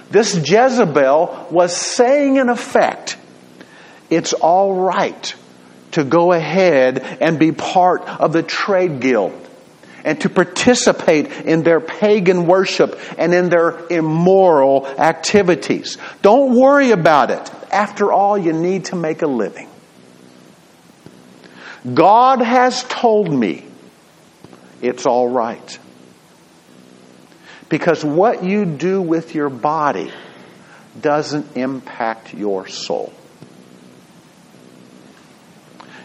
This 0.09 0.35
Jezebel 0.35 1.47
was 1.51 1.75
saying, 1.75 2.35
in 2.35 2.49
effect, 2.49 3.17
it's 4.09 4.33
all 4.33 4.73
right 4.75 5.35
to 5.91 6.03
go 6.03 6.33
ahead 6.33 6.99
and 7.21 7.39
be 7.39 7.51
part 7.51 8.01
of 8.07 8.33
the 8.33 8.43
trade 8.43 8.99
guild 8.99 9.33
and 10.03 10.19
to 10.21 10.29
participate 10.29 11.27
in 11.31 11.63
their 11.63 11.79
pagan 11.79 12.45
worship 12.45 12.99
and 13.17 13.33
in 13.33 13.49
their 13.49 13.87
immoral 13.87 14.85
activities. 14.85 15.97
Don't 16.21 16.55
worry 16.55 16.91
about 16.91 17.31
it. 17.31 17.51
After 17.71 18.11
all, 18.11 18.37
you 18.37 18.51
need 18.51 18.85
to 18.85 18.95
make 18.95 19.21
a 19.21 19.27
living. 19.27 19.69
God 21.93 22.41
has 22.41 22.83
told 22.83 23.31
me 23.31 23.65
it's 24.81 25.05
all 25.05 25.29
right. 25.29 25.79
Because 27.69 28.03
what 28.03 28.43
you 28.43 28.65
do 28.65 29.01
with 29.01 29.33
your 29.33 29.49
body 29.49 30.11
doesn't 30.99 31.55
impact 31.55 32.33
your 32.33 32.67
soul. 32.67 33.13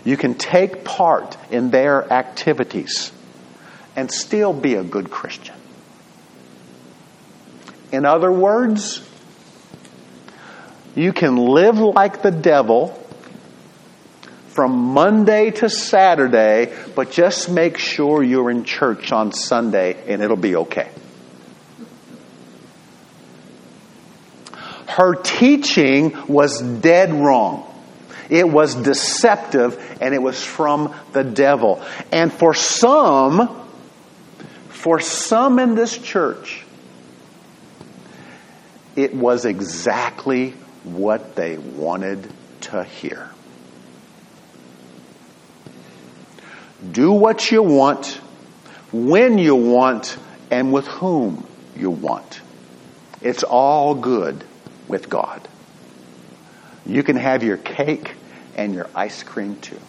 You 0.04 0.16
can 0.16 0.34
take 0.34 0.84
part 0.84 1.36
in 1.50 1.70
their 1.70 2.10
activities 2.12 3.10
and 3.96 4.08
still 4.10 4.52
be 4.52 4.76
a 4.76 4.84
good 4.84 5.10
Christian. 5.10 5.56
In 7.90 8.04
other 8.04 8.30
words, 8.30 9.00
you 10.96 11.12
can 11.12 11.36
live 11.36 11.78
like 11.78 12.22
the 12.22 12.32
devil 12.32 13.00
from 14.48 14.72
Monday 14.72 15.52
to 15.52 15.70
Saturday, 15.70 16.74
but 16.96 17.12
just 17.12 17.48
make 17.48 17.78
sure 17.78 18.22
you're 18.22 18.50
in 18.50 18.64
church 18.64 19.12
on 19.12 19.30
Sunday 19.30 20.02
and 20.08 20.20
it'll 20.22 20.36
be 20.36 20.56
okay. 20.56 20.90
her 24.96 25.14
teaching 25.14 26.16
was 26.26 26.62
dead 26.62 27.12
wrong. 27.12 27.70
It 28.30 28.48
was 28.48 28.74
deceptive 28.74 29.78
and 30.00 30.14
it 30.14 30.22
was 30.22 30.42
from 30.42 30.94
the 31.12 31.22
devil. 31.22 31.84
And 32.10 32.32
for 32.32 32.54
some, 32.54 33.62
for 34.68 34.98
some 34.98 35.58
in 35.58 35.74
this 35.74 35.98
church, 35.98 36.64
it 38.96 39.14
was 39.14 39.44
exactly 39.44 40.54
what 40.86 41.34
they 41.34 41.58
wanted 41.58 42.32
to 42.62 42.84
hear. 42.84 43.30
Do 46.92 47.12
what 47.12 47.50
you 47.50 47.62
want, 47.62 48.20
when 48.92 49.38
you 49.38 49.56
want, 49.56 50.16
and 50.50 50.72
with 50.72 50.86
whom 50.86 51.46
you 51.76 51.90
want. 51.90 52.40
It's 53.20 53.42
all 53.42 53.94
good 53.94 54.44
with 54.86 55.08
God. 55.08 55.46
You 56.84 57.02
can 57.02 57.16
have 57.16 57.42
your 57.42 57.56
cake 57.56 58.14
and 58.56 58.72
your 58.72 58.88
ice 58.94 59.24
cream 59.24 59.56
too. 59.56 59.80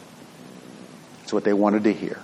That's 1.20 1.32
what 1.32 1.44
they 1.44 1.54
wanted 1.54 1.84
to 1.84 1.94
hear. 1.94 2.20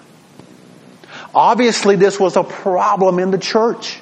Obviously, 1.36 1.95
this 1.95 2.19
was 2.19 2.36
a 2.36 2.43
problem 2.43 3.19
in 3.19 3.29
the 3.29 3.38
church, 3.38 3.99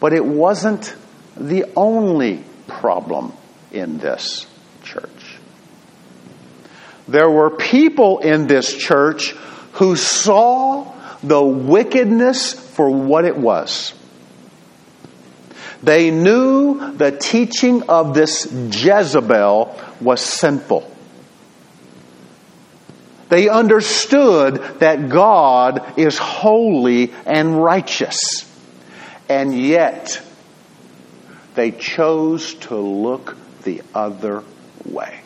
but 0.00 0.12
it 0.12 0.24
wasn't 0.24 0.94
the 1.36 1.64
only 1.76 2.44
problem 2.66 3.32
in 3.72 3.98
this 3.98 4.46
church. 4.82 5.38
there 7.08 7.30
were 7.30 7.50
people 7.50 8.18
in 8.18 8.46
this 8.46 8.74
church 8.74 9.30
who 9.72 9.96
saw 9.96 10.92
the 11.22 11.42
wickedness 11.42 12.52
for 12.52 12.90
what 12.90 13.24
it 13.24 13.36
was. 13.36 13.94
They 15.82 16.10
knew 16.10 16.96
the 16.96 17.12
teaching 17.12 17.84
of 17.84 18.14
this 18.14 18.46
Jezebel 18.50 19.78
was 20.00 20.20
sinful. 20.20 20.90
They 23.28 23.48
understood 23.48 24.56
that 24.80 25.08
God 25.08 25.98
is 25.98 26.16
holy 26.16 27.12
and 27.24 27.62
righteous. 27.62 28.50
And 29.28 29.56
yet, 29.56 30.22
they 31.56 31.72
chose 31.72 32.54
to 32.54 32.76
look 32.76 33.36
the 33.62 33.82
other 33.94 34.44
way. 34.84 35.18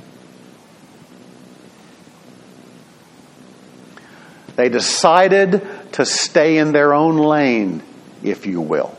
They 4.57 4.69
decided 4.69 5.67
to 5.93 6.05
stay 6.05 6.59
in 6.59 6.73
their 6.73 6.95
own 6.95 7.17
lane, 7.17 7.83
if 8.23 8.47
you 8.47 8.61
will, 8.61 8.97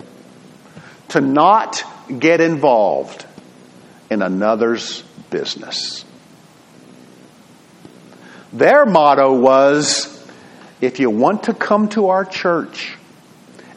to 1.10 1.22
not 1.22 1.84
get 2.20 2.42
involved 2.42 3.26
in 4.10 4.22
another's 4.22 5.02
business. 5.30 6.04
Their 8.52 8.86
motto 8.86 9.40
was 9.40 10.08
if 10.82 11.00
you 11.00 11.10
want 11.10 11.44
to 11.44 11.54
come 11.54 11.88
to 11.90 12.10
our 12.10 12.26
church 12.26 12.98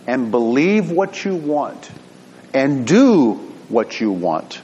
and 0.07 0.33
believe 0.33 0.91
what 0.91 1.25
you 1.25 1.37
want 1.37 1.91
and 2.53 2.87
do 2.87 3.44
what 3.69 4.01
you 4.01 4.11
want, 4.11 4.61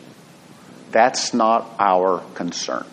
that's 0.90 1.32
not 1.34 1.68
our 1.78 2.20
concern. 2.34 2.84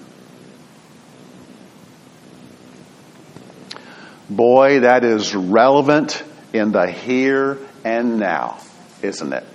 Boy, 4.30 4.82
that 4.82 5.04
is 5.04 5.34
relevant 5.34 6.22
in 6.54 6.72
the 6.72 6.91
here 6.91 7.58
and 7.84 8.20
now, 8.20 8.60
isn't 9.02 9.32
it? 9.32 9.46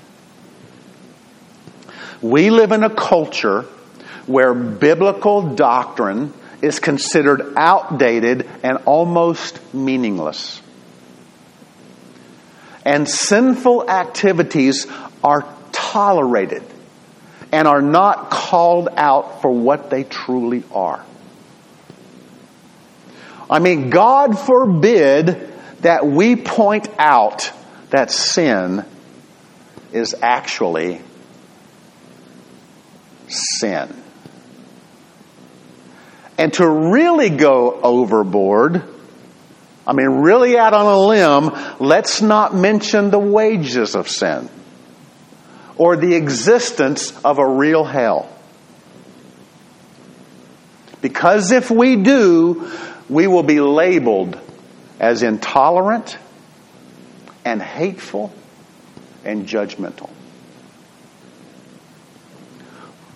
We 2.23 2.51
live 2.51 2.73
in 2.73 2.83
a 2.83 2.91
culture 2.91 3.62
where 4.27 4.55
biblical 4.55 5.55
doctrine 5.55 6.33
is 6.62 6.79
considered 6.79 7.55
outdated 7.57 8.49
and 8.62 8.79
almost 8.87 9.75
meaningless. 9.75 10.62
And 12.85 13.09
sinful 13.09 13.91
activities 13.91 14.87
are 15.23 15.43
tolerated 15.90 16.62
and 17.51 17.68
are 17.68 17.83
not 17.83 18.31
called 18.31 18.88
out 18.97 19.42
for 19.42 19.51
what 19.51 19.90
they 19.90 20.05
truly 20.05 20.62
are. 20.73 21.05
I 23.51 23.59
mean, 23.59 23.90
God 23.90 24.38
forbid 24.38 25.51
that 25.81 26.07
we 26.07 26.37
point 26.37 26.88
out 26.99 27.53
that 27.90 28.11
sin 28.11 28.85
is 29.92 30.14
actually 30.23 31.03
sin. 33.29 33.95
And 36.38 36.53
to 36.55 36.66
really 36.66 37.29
go 37.29 37.79
overboard, 37.83 38.83
I 39.87 39.92
mean, 39.92 40.23
really 40.23 40.57
out 40.57 40.73
on 40.73 40.87
a 40.87 40.99
limb, 40.99 41.77
let's 41.79 42.23
not 42.23 42.55
mention 42.55 43.11
the 43.11 43.18
wages 43.18 43.95
of 43.95 44.09
sin 44.09 44.49
or 45.83 45.97
the 45.97 46.14
existence 46.14 47.11
of 47.25 47.40
a 47.40 47.45
real 47.45 47.83
hell. 47.83 48.29
Because 51.01 51.51
if 51.51 51.73
we 51.73 51.97
do, 51.97 52.71
we 53.09 53.27
will 53.27 53.42
be 53.42 53.61
labeled 53.61 54.38
as 55.01 55.25
intolerant 55.25 56.16
and 57.45 57.61
hateful 57.61 58.33
and 59.25 59.49
judgmental. 59.49 60.09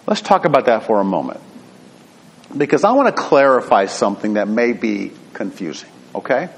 Let's 0.09 0.21
talk 0.21 0.45
about 0.45 0.67
that 0.67 0.87
for 0.87 0.99
a 0.99 1.05
moment. 1.05 1.39
Because 2.57 2.83
I 2.83 2.91
want 2.91 3.15
to 3.15 3.23
clarify 3.23 3.87
something 3.87 4.35
that 4.35 4.49
may 4.49 4.73
be 4.73 5.13
confusing, 5.35 5.91
okay? 6.17 6.49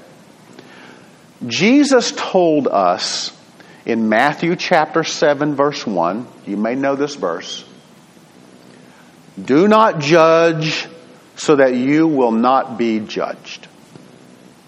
Jesus 1.45 2.11
told 2.15 2.67
us 2.67 3.31
in 3.85 4.09
Matthew 4.09 4.55
chapter 4.55 5.03
7, 5.03 5.55
verse 5.55 5.85
1, 5.85 6.27
you 6.45 6.57
may 6.57 6.75
know 6.75 6.95
this 6.95 7.15
verse, 7.15 7.63
do 9.43 9.67
not 9.67 9.99
judge 9.99 10.87
so 11.35 11.55
that 11.55 11.73
you 11.73 12.07
will 12.07 12.31
not 12.31 12.77
be 12.77 12.99
judged. 12.99 13.67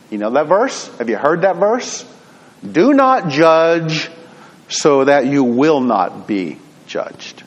You 0.10 0.18
know 0.18 0.30
that 0.32 0.48
verse? 0.48 0.88
Have 0.98 1.10
you 1.10 1.18
heard 1.18 1.42
that 1.42 1.58
verse? 1.58 2.06
Do 2.70 2.94
not 2.94 3.30
judge 3.30 4.10
so 4.70 5.06
that 5.06 5.26
you 5.26 5.44
will 5.44 5.82
not 5.82 6.28
be 6.28 6.58
judged. 6.88 7.44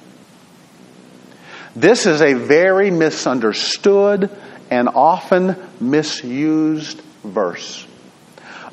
This 1.75 2.07
is 2.07 2.21
a 2.21 2.35
very 2.35 2.91
misunderstood 2.91 4.31
and 4.71 4.89
often 4.89 5.57
misused 5.81 7.01
verse. 7.23 7.87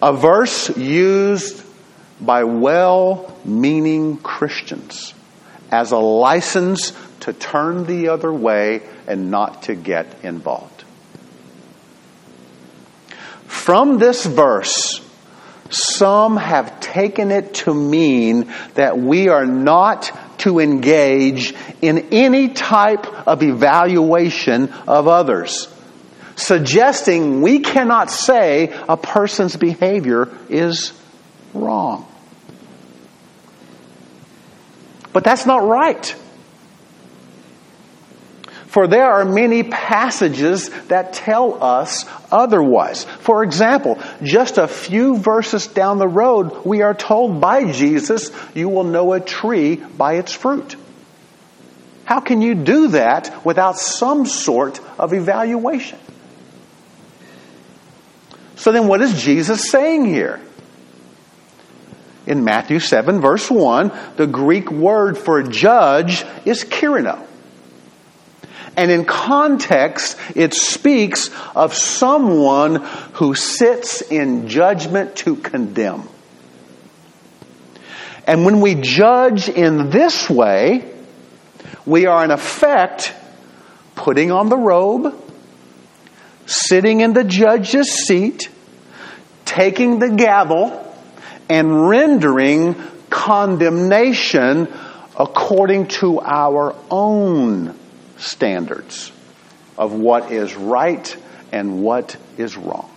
A 0.01 0.13
verse 0.13 0.75
used 0.77 1.63
by 2.21 2.43
well 2.43 3.35
meaning 3.43 4.17
Christians 4.17 5.13
as 5.71 5.91
a 5.91 5.97
license 5.97 6.93
to 7.21 7.33
turn 7.33 7.85
the 7.85 8.09
other 8.09 8.31
way 8.31 8.81
and 9.07 9.31
not 9.31 9.63
to 9.63 9.75
get 9.75 10.23
involved. 10.23 10.83
From 13.47 13.97
this 13.99 14.25
verse, 14.25 15.01
some 15.69 16.35
have 16.35 16.79
taken 16.79 17.31
it 17.31 17.53
to 17.55 17.73
mean 17.73 18.53
that 18.73 18.97
we 18.97 19.29
are 19.29 19.45
not 19.45 20.11
to 20.39 20.59
engage 20.59 21.53
in 21.81 22.09
any 22.11 22.49
type 22.49 23.05
of 23.27 23.43
evaluation 23.43 24.69
of 24.87 25.07
others, 25.07 25.67
suggesting 26.35 27.41
we 27.41 27.59
cannot 27.59 28.11
say 28.11 28.73
a 28.89 28.97
person's 28.97 29.55
behavior 29.55 30.27
is 30.49 30.91
wrong. 31.53 32.10
But 35.13 35.23
that's 35.23 35.45
not 35.45 35.67
right. 35.67 36.15
For 38.71 38.87
there 38.87 39.11
are 39.11 39.25
many 39.25 39.63
passages 39.63 40.69
that 40.87 41.11
tell 41.11 41.61
us 41.61 42.05
otherwise. 42.31 43.03
For 43.03 43.43
example, 43.43 43.99
just 44.23 44.57
a 44.57 44.65
few 44.65 45.17
verses 45.17 45.67
down 45.67 45.97
the 45.99 46.07
road, 46.07 46.63
we 46.63 46.81
are 46.81 46.93
told 46.93 47.41
by 47.41 47.69
Jesus, 47.69 48.31
you 48.55 48.69
will 48.69 48.85
know 48.85 49.11
a 49.11 49.19
tree 49.19 49.75
by 49.75 50.13
its 50.13 50.31
fruit. 50.31 50.77
How 52.05 52.21
can 52.21 52.41
you 52.41 52.55
do 52.55 52.87
that 52.89 53.45
without 53.45 53.77
some 53.77 54.25
sort 54.25 54.79
of 54.97 55.11
evaluation? 55.11 55.99
So 58.55 58.71
then 58.71 58.87
what 58.87 59.01
is 59.01 59.21
Jesus 59.21 59.69
saying 59.69 60.05
here? 60.05 60.39
In 62.27 62.43
Matthew 62.43 62.79
7 62.79 63.19
verse 63.19 63.49
1, 63.49 63.91
the 64.15 64.27
Greek 64.27 64.71
word 64.71 65.17
for 65.17 65.41
judge 65.43 66.23
is 66.45 66.63
krino. 66.63 67.27
And 68.77 68.89
in 68.89 69.05
context, 69.05 70.17
it 70.35 70.53
speaks 70.53 71.29
of 71.55 71.73
someone 71.73 72.75
who 73.13 73.35
sits 73.35 74.01
in 74.01 74.47
judgment 74.47 75.15
to 75.17 75.35
condemn. 75.35 76.07
And 78.25 78.45
when 78.45 78.61
we 78.61 78.75
judge 78.75 79.49
in 79.49 79.89
this 79.89 80.29
way, 80.29 80.89
we 81.85 82.05
are 82.05 82.23
in 82.23 82.31
effect 82.31 83.13
putting 83.95 84.31
on 84.31 84.49
the 84.49 84.57
robe, 84.57 85.15
sitting 86.45 87.01
in 87.01 87.13
the 87.13 87.23
judge's 87.23 87.91
seat, 87.91 88.49
taking 89.43 89.99
the 89.99 90.09
gavel, 90.09 90.90
and 91.51 91.89
rendering 91.89 92.75
condemnation 93.09 94.73
according 95.19 95.85
to 95.87 96.21
our 96.21 96.73
own 96.89 97.77
standards 98.15 99.11
of 99.77 99.91
what 99.91 100.31
is 100.31 100.55
right 100.55 101.17
and 101.51 101.83
what 101.83 102.15
is 102.37 102.55
wrong. 102.55 102.89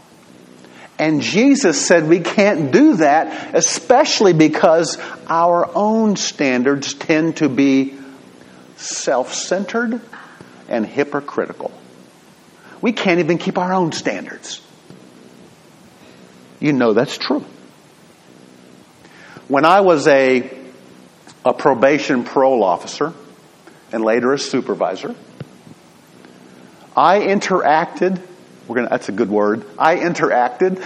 And 1.00 1.20
Jesus 1.20 1.84
said 1.84 2.08
we 2.08 2.20
can't 2.20 2.70
do 2.70 2.98
that, 2.98 3.56
especially 3.56 4.34
because 4.34 4.98
our 5.26 5.68
own 5.74 6.14
standards 6.14 6.94
tend 6.94 7.38
to 7.38 7.48
be 7.48 7.98
self 8.76 9.34
centered 9.34 10.00
and 10.68 10.86
hypocritical. 10.86 11.72
We 12.80 12.92
can't 12.92 13.18
even 13.18 13.38
keep 13.38 13.58
our 13.58 13.72
own 13.72 13.90
standards. 13.90 14.60
You 16.60 16.72
know 16.72 16.92
that's 16.92 17.18
true. 17.18 17.44
When 19.48 19.66
I 19.66 19.82
was 19.82 20.06
a, 20.06 20.50
a 21.44 21.52
probation 21.52 22.24
parole 22.24 22.64
officer, 22.64 23.12
and 23.92 24.02
later 24.02 24.32
a 24.32 24.38
supervisor, 24.38 25.14
I 26.96 27.20
interacted, 27.20 28.20
we're 28.66 28.76
gonna, 28.76 28.88
that's 28.88 29.10
a 29.10 29.12
good 29.12 29.28
word, 29.28 29.66
I 29.78 29.96
interacted 29.96 30.78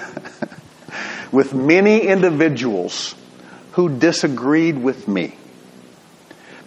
with 1.33 1.55
many 1.55 2.01
individuals 2.01 3.14
who 3.73 3.97
disagreed 3.97 4.77
with 4.77 5.07
me 5.07 5.37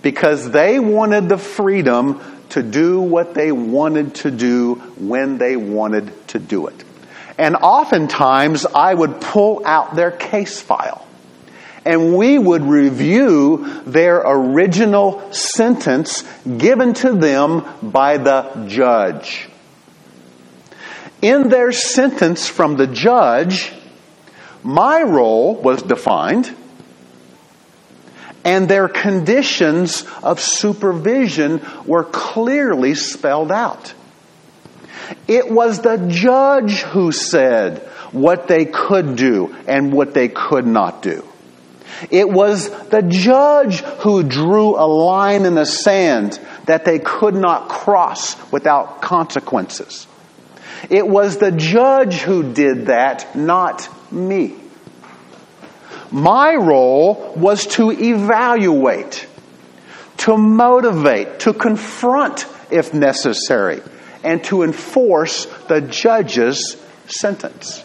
because 0.02 0.50
they 0.50 0.80
wanted 0.80 1.28
the 1.28 1.38
freedom 1.38 2.22
to 2.50 2.64
do 2.64 3.02
what 3.02 3.34
they 3.34 3.52
wanted 3.52 4.16
to 4.16 4.32
do 4.32 4.76
when 4.98 5.38
they 5.38 5.58
wanted 5.58 6.28
to 6.30 6.40
do 6.40 6.68
it. 6.68 6.84
And 7.38 7.58
oftentimes 7.58 8.66
I 8.66 8.94
would 8.94 9.20
pull 9.20 9.66
out 9.66 9.96
their 9.96 10.12
case 10.12 10.62
file 10.62 11.06
and 11.86 12.16
we 12.16 12.38
would 12.38 12.62
review 12.62 13.82
their 13.86 14.22
original 14.24 15.34
sentence 15.34 16.24
given 16.46 16.94
to 16.94 17.14
them 17.14 17.66
by 17.82 18.18
the 18.18 18.66
judge. 18.68 19.48
In 21.22 21.50
their 21.50 21.72
sentence 21.72 22.48
from 22.48 22.78
the 22.78 22.88
judge, 22.88 23.72
my 24.64 25.02
role 25.02 25.56
was 25.56 25.82
defined 25.82 26.56
and 28.44 28.68
their 28.68 28.88
conditions 28.88 30.04
of 30.24 30.40
supervision 30.40 31.62
were 31.86 32.04
clearly 32.04 32.96
spelled 32.96 33.52
out. 33.52 33.94
It 35.28 35.50
was 35.50 35.82
the 35.82 35.98
judge 35.98 36.82
who 36.82 37.12
said 37.12 37.80
what 38.12 38.48
they 38.48 38.66
could 38.66 39.16
do 39.16 39.56
and 39.68 39.94
what 39.94 40.14
they 40.14 40.28
could 40.28 40.66
not 40.66 41.02
do. 41.02 41.28
It 42.10 42.30
was 42.30 42.70
the 42.90 43.02
judge 43.02 43.82
who 43.82 44.24
drew 44.24 44.76
a 44.76 44.88
line 44.88 45.46
in 45.46 45.56
the 45.56 45.66
sand 45.66 46.40
that 46.66 46.86
they 46.86 47.00
could 47.00 47.36
not 47.36 47.70
cross 47.70 48.36
without 48.52 49.02
consequences. 49.02 50.08
It 50.90 51.08
was 51.08 51.38
the 51.38 51.52
judge 51.52 52.22
who 52.22 52.54
did 52.54 52.88
that, 52.88 53.36
not 53.36 53.88
me. 54.12 54.56
My 56.12 56.56
role 56.56 57.34
was 57.38 57.68
to 57.68 57.92
evaluate, 57.92 59.28
to 60.18 60.38
motivate, 60.38 61.40
to 61.42 61.54
confront 61.54 62.46
if 62.70 62.94
necessary, 62.94 63.82
and 64.24 64.44
to 64.46 64.64
enforce 64.64 65.46
the 65.68 65.82
judge's 65.82 66.76
sentence. 67.08 67.84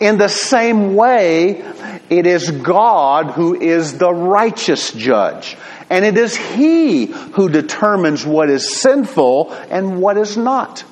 In 0.00 0.18
the 0.18 0.28
same 0.28 0.94
way, 0.94 1.64
it 2.10 2.26
is 2.26 2.50
God 2.50 3.30
who 3.30 3.58
is 3.58 3.98
the 3.98 4.12
righteous 4.12 4.92
judge. 4.92 5.56
And 5.88 6.04
it 6.04 6.18
is 6.18 6.36
He 6.36 7.06
who 7.06 7.48
determines 7.48 8.26
what 8.26 8.50
is 8.50 8.80
sinful 8.80 9.52
and 9.70 10.00
what 10.00 10.18
is 10.18 10.36
not. 10.36 10.84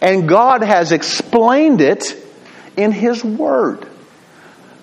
And 0.00 0.28
God 0.28 0.62
has 0.62 0.92
explained 0.92 1.80
it 1.80 2.16
in 2.76 2.92
His 2.92 3.24
Word. 3.24 3.86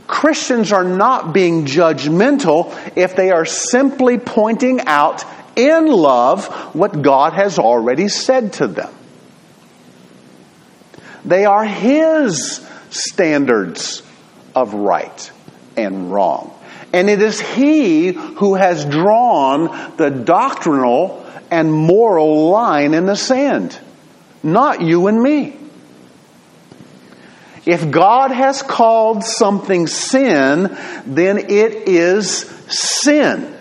Christians 0.07 0.71
are 0.71 0.83
not 0.83 1.33
being 1.33 1.65
judgmental 1.65 2.75
if 2.95 3.15
they 3.15 3.31
are 3.31 3.45
simply 3.45 4.17
pointing 4.17 4.81
out 4.81 5.23
in 5.55 5.87
love 5.87 6.47
what 6.75 7.01
God 7.01 7.33
has 7.33 7.59
already 7.59 8.07
said 8.07 8.53
to 8.53 8.67
them. 8.67 8.93
They 11.25 11.45
are 11.45 11.65
His 11.65 12.65
standards 12.89 14.03
of 14.55 14.73
right 14.73 15.31
and 15.75 16.11
wrong. 16.11 16.53
And 16.93 17.09
it 17.09 17.21
is 17.21 17.39
He 17.39 18.11
who 18.11 18.55
has 18.55 18.85
drawn 18.85 19.95
the 19.97 20.09
doctrinal 20.09 21.25
and 21.51 21.71
moral 21.71 22.49
line 22.49 22.93
in 22.93 23.05
the 23.05 23.15
sand, 23.15 23.77
not 24.43 24.81
you 24.81 25.07
and 25.07 25.21
me. 25.21 25.55
If 27.65 27.91
God 27.91 28.31
has 28.31 28.61
called 28.61 29.23
something 29.25 29.87
sin, 29.87 30.77
then 31.05 31.37
it 31.37 31.87
is 31.89 32.39
sin. 32.69 33.53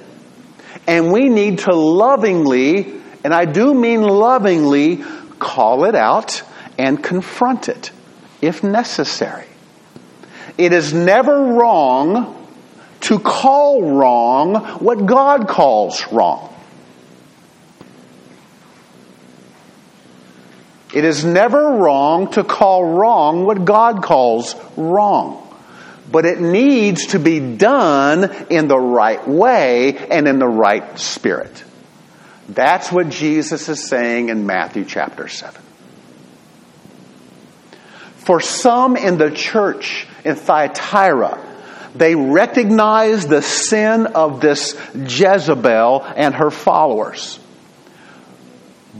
And 0.86 1.12
we 1.12 1.28
need 1.28 1.60
to 1.60 1.74
lovingly, 1.74 3.00
and 3.24 3.34
I 3.34 3.44
do 3.46 3.74
mean 3.74 4.02
lovingly, 4.02 5.02
call 5.40 5.84
it 5.84 5.96
out 5.96 6.42
and 6.78 7.02
confront 7.02 7.68
it 7.68 7.90
if 8.40 8.62
necessary. 8.62 9.46
It 10.58 10.72
is 10.72 10.92
never 10.92 11.54
wrong 11.54 12.48
to 13.02 13.18
call 13.18 13.82
wrong 13.82 14.54
what 14.80 15.06
God 15.06 15.48
calls 15.48 16.10
wrong. 16.10 16.52
It 20.94 21.04
is 21.04 21.24
never 21.24 21.72
wrong 21.72 22.30
to 22.32 22.44
call 22.44 22.84
wrong 22.84 23.44
what 23.44 23.64
God 23.64 24.02
calls 24.02 24.54
wrong. 24.76 25.42
But 26.10 26.24
it 26.24 26.40
needs 26.40 27.08
to 27.08 27.18
be 27.18 27.38
done 27.38 28.30
in 28.48 28.68
the 28.68 28.78
right 28.78 29.26
way 29.28 29.98
and 29.98 30.26
in 30.26 30.38
the 30.38 30.48
right 30.48 30.98
spirit. 30.98 31.64
That's 32.48 32.92
what 32.92 33.10
Jesus 33.10 33.68
is 33.68 33.86
saying 33.86 34.28
in 34.28 34.46
Matthew 34.46 34.84
chapter 34.84 35.28
7. 35.28 35.65
For 38.26 38.40
some 38.40 38.96
in 38.96 39.18
the 39.18 39.30
church 39.30 40.06
in 40.24 40.34
Thyatira, 40.34 41.42
they 41.94 42.14
recognized 42.14 43.28
the 43.28 43.40
sin 43.40 44.06
of 44.06 44.40
this 44.40 44.78
Jezebel 44.94 46.04
and 46.04 46.34
her 46.34 46.50
followers 46.50 47.38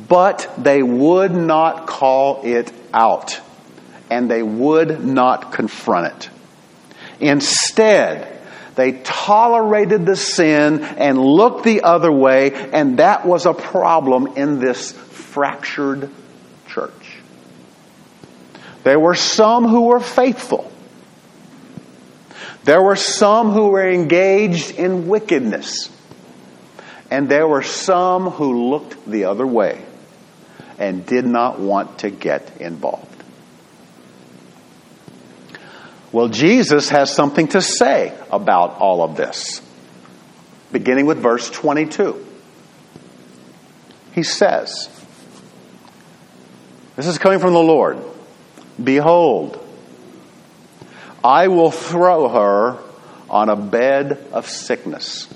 but 0.09 0.53
they 0.59 0.83
would 0.83 1.35
not 1.35 1.87
call 1.87 2.43
it 2.45 2.73
out 2.93 3.41
and 4.11 4.31
they 4.31 4.43
would 4.43 5.05
not 5.05 5.53
confront 5.53 6.15
it. 6.15 6.31
Instead, 7.19 8.41
they 8.75 8.93
tolerated 8.93 10.07
the 10.07 10.17
sin 10.17 10.83
and 10.83 11.19
looked 11.19 11.65
the 11.65 11.83
other 11.83 12.13
way, 12.13 12.53
and 12.53 12.99
that 12.99 13.27
was 13.27 13.47
a 13.47 13.55
problem 13.55 14.37
in 14.37 14.61
this 14.61 14.93
fractured. 14.93 16.11
There 18.87 19.01
were 19.01 19.17
some 19.17 19.67
who 19.67 19.87
were 19.87 19.99
faithful. 19.99 20.71
There 22.63 22.81
were 22.81 22.95
some 22.95 23.51
who 23.51 23.71
were 23.71 23.91
engaged 23.91 24.77
in 24.77 25.09
wickedness. 25.09 25.91
And 27.11 27.29
there 27.29 27.49
were 27.49 27.65
some 27.65 28.31
who 28.31 28.71
looked 28.71 29.05
the 29.05 29.25
other 29.25 29.45
way 29.45 29.85
and 30.79 31.05
did 31.05 31.27
not 31.27 31.59
want 31.59 31.99
to 31.99 32.11
get 32.11 32.61
involved. 32.61 33.25
Well, 36.13 36.29
Jesus 36.29 36.89
has 36.91 37.13
something 37.13 37.49
to 37.49 37.61
say 37.61 38.17
about 38.31 38.79
all 38.79 39.03
of 39.03 39.17
this, 39.17 39.61
beginning 40.71 41.07
with 41.07 41.19
verse 41.19 41.51
22. 41.51 42.25
He 44.13 44.23
says, 44.23 44.89
This 46.95 47.09
is 47.09 47.19
coming 47.19 47.41
from 47.41 47.53
the 47.53 47.59
Lord. 47.59 48.13
Behold, 48.83 49.63
I 51.25 51.49
will 51.49 51.71
throw 51.71 52.29
her 52.29 52.79
on 53.29 53.49
a 53.49 53.57
bed 53.57 54.27
of 54.33 54.49
sickness 54.49 55.29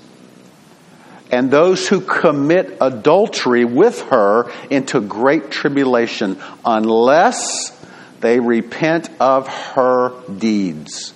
and 1.31 1.49
those 1.49 1.87
who 1.87 2.01
commit 2.01 2.77
adultery 2.81 3.63
with 3.63 4.01
her 4.09 4.51
into 4.69 4.99
great 4.99 5.49
tribulation 5.49 6.37
unless 6.65 7.77
they 8.19 8.39
repent 8.39 9.09
of 9.19 9.47
her 9.47 10.11
deeds. 10.29 11.13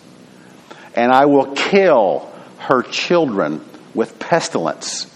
And 0.96 1.12
I 1.12 1.26
will 1.26 1.54
kill 1.54 2.32
her 2.60 2.82
children 2.82 3.64
with 3.94 4.18
pestilence. 4.18 5.14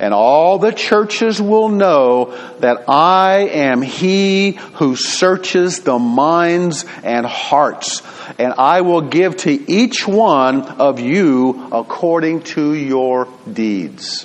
And 0.00 0.14
all 0.14 0.58
the 0.58 0.72
churches 0.72 1.42
will 1.42 1.68
know 1.68 2.34
that 2.60 2.88
I 2.88 3.50
am 3.52 3.82
he 3.82 4.52
who 4.52 4.96
searches 4.96 5.80
the 5.80 5.98
minds 5.98 6.86
and 7.04 7.26
hearts. 7.26 8.00
And 8.38 8.54
I 8.56 8.80
will 8.80 9.02
give 9.02 9.36
to 9.38 9.70
each 9.70 10.08
one 10.08 10.62
of 10.62 11.00
you 11.00 11.68
according 11.70 12.44
to 12.54 12.72
your 12.72 13.28
deeds. 13.52 14.24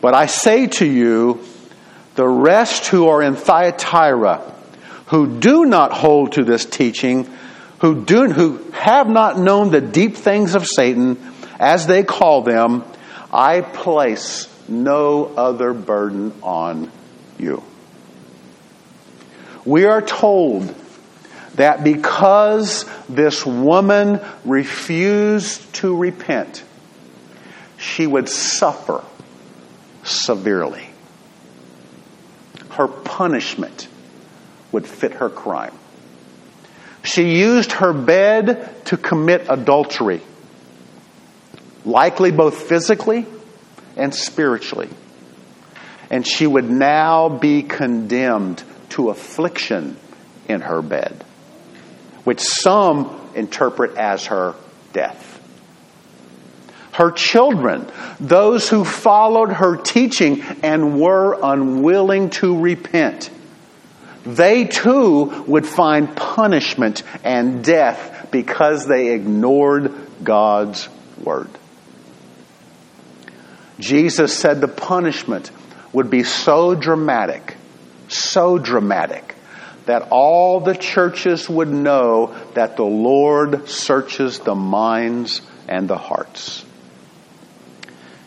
But 0.00 0.14
I 0.14 0.26
say 0.26 0.66
to 0.66 0.84
you, 0.84 1.44
the 2.16 2.26
rest 2.26 2.88
who 2.88 3.06
are 3.06 3.22
in 3.22 3.36
Thyatira, 3.36 4.42
who 5.06 5.38
do 5.38 5.66
not 5.66 5.92
hold 5.92 6.32
to 6.32 6.42
this 6.42 6.64
teaching, 6.64 7.30
who 7.78 8.04
do, 8.04 8.28
who 8.28 8.58
have 8.72 9.08
not 9.08 9.38
known 9.38 9.70
the 9.70 9.80
deep 9.80 10.16
things 10.16 10.56
of 10.56 10.66
Satan, 10.66 11.16
as 11.60 11.86
they 11.86 12.02
call 12.02 12.42
them, 12.42 12.82
I 13.36 13.60
place 13.60 14.48
no 14.66 15.26
other 15.26 15.74
burden 15.74 16.32
on 16.42 16.90
you. 17.38 17.62
We 19.66 19.84
are 19.84 20.00
told 20.00 20.74
that 21.56 21.84
because 21.84 22.86
this 23.10 23.44
woman 23.44 24.20
refused 24.46 25.74
to 25.74 25.94
repent, 25.94 26.64
she 27.76 28.06
would 28.06 28.30
suffer 28.30 29.04
severely. 30.02 30.88
her 32.76 32.88
punishment 32.88 33.88
would 34.70 34.86
fit 34.86 35.12
her 35.14 35.30
crime. 35.30 35.72
She 37.02 37.38
used 37.38 37.72
her 37.72 37.92
bed 37.92 38.84
to 38.86 38.96
commit 38.96 39.46
adultery, 39.48 40.20
likely 41.86 42.32
both 42.32 42.68
physically 42.68 43.24
and 43.96 44.14
spiritually. 44.14 44.90
And 46.10 46.26
she 46.26 46.46
would 46.46 46.68
now 46.68 47.28
be 47.28 47.62
condemned 47.62 48.62
to 48.90 49.10
affliction 49.10 49.96
in 50.48 50.60
her 50.60 50.82
bed, 50.82 51.24
which 52.24 52.40
some 52.40 53.30
interpret 53.34 53.96
as 53.96 54.26
her 54.26 54.54
death. 54.92 55.32
Her 56.92 57.10
children, 57.10 57.90
those 58.18 58.68
who 58.68 58.84
followed 58.84 59.52
her 59.52 59.76
teaching 59.76 60.42
and 60.62 60.98
were 61.00 61.38
unwilling 61.42 62.30
to 62.30 62.58
repent, 62.58 63.30
they 64.24 64.64
too 64.64 65.44
would 65.46 65.66
find 65.66 66.16
punishment 66.16 67.02
and 67.22 67.62
death 67.62 68.28
because 68.30 68.86
they 68.86 69.12
ignored 69.12 69.92
God's 70.24 70.88
word. 71.22 71.50
Jesus 73.78 74.36
said 74.36 74.60
the 74.60 74.68
punishment 74.68 75.50
would 75.92 76.10
be 76.10 76.22
so 76.22 76.74
dramatic, 76.74 77.56
so 78.08 78.58
dramatic, 78.58 79.34
that 79.86 80.08
all 80.10 80.60
the 80.60 80.74
churches 80.74 81.48
would 81.48 81.68
know 81.68 82.34
that 82.54 82.76
the 82.76 82.84
Lord 82.84 83.68
searches 83.68 84.38
the 84.40 84.54
minds 84.54 85.42
and 85.68 85.88
the 85.88 85.98
hearts. 85.98 86.64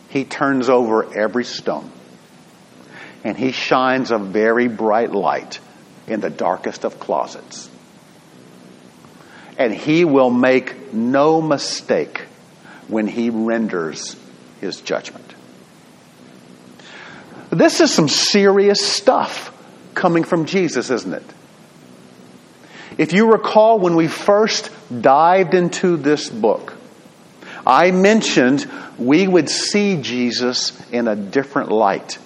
He 0.08 0.24
turns 0.24 0.68
over 0.68 1.16
every 1.16 1.44
stone 1.44 1.90
and 3.24 3.36
he 3.36 3.52
shines 3.52 4.10
a 4.10 4.18
very 4.18 4.68
bright 4.68 5.12
light 5.12 5.60
in 6.06 6.20
the 6.20 6.30
darkest 6.30 6.84
of 6.84 6.98
closets. 6.98 7.68
And 9.58 9.74
he 9.74 10.04
will 10.04 10.30
make 10.30 10.94
no 10.94 11.42
mistake 11.42 12.22
when 12.88 13.06
he 13.06 13.30
renders 13.30 14.16
his 14.60 14.80
judgment. 14.80 15.29
This 17.50 17.80
is 17.80 17.92
some 17.92 18.08
serious 18.08 18.84
stuff 18.84 19.52
coming 19.94 20.24
from 20.24 20.46
Jesus, 20.46 20.90
isn't 20.90 21.12
it? 21.12 21.24
If 22.96 23.12
you 23.12 23.32
recall 23.32 23.78
when 23.78 23.96
we 23.96 24.08
first 24.08 24.70
dived 25.00 25.54
into 25.54 25.96
this 25.96 26.28
book, 26.28 26.74
I 27.66 27.90
mentioned 27.90 28.70
we 28.98 29.26
would 29.26 29.48
see 29.48 30.00
Jesus 30.00 30.78
in 30.90 31.08
a 31.08 31.16
different 31.16 31.70
light 31.70 32.18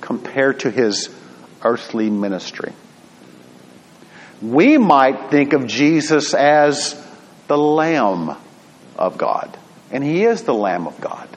compared 0.00 0.60
to 0.60 0.70
his 0.70 1.08
earthly 1.62 2.10
ministry. 2.10 2.72
We 4.40 4.78
might 4.78 5.30
think 5.30 5.52
of 5.52 5.66
Jesus 5.66 6.34
as 6.34 6.94
the 7.48 7.58
Lamb 7.58 8.36
of 8.96 9.18
God, 9.18 9.56
and 9.90 10.02
he 10.02 10.24
is 10.24 10.42
the 10.42 10.54
Lamb 10.54 10.86
of 10.86 11.00
God. 11.00 11.28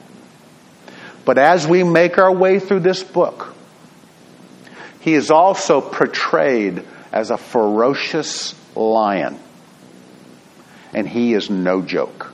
But 1.24 1.38
as 1.38 1.66
we 1.66 1.84
make 1.84 2.18
our 2.18 2.32
way 2.32 2.58
through 2.58 2.80
this 2.80 3.02
book, 3.02 3.54
he 5.00 5.14
is 5.14 5.30
also 5.30 5.80
portrayed 5.80 6.84
as 7.12 7.30
a 7.30 7.36
ferocious 7.36 8.54
lion. 8.74 9.38
And 10.92 11.08
he 11.08 11.34
is 11.34 11.50
no 11.50 11.82
joke. 11.82 12.32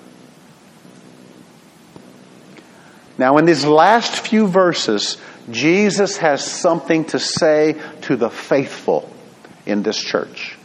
Now, 3.18 3.36
in 3.36 3.44
these 3.44 3.64
last 3.64 4.26
few 4.26 4.46
verses, 4.46 5.18
Jesus 5.50 6.16
has 6.18 6.44
something 6.44 7.04
to 7.06 7.18
say 7.18 7.80
to 8.02 8.16
the 8.16 8.30
faithful 8.30 9.14
in 9.66 9.82
this 9.82 9.98
church. 9.98 10.56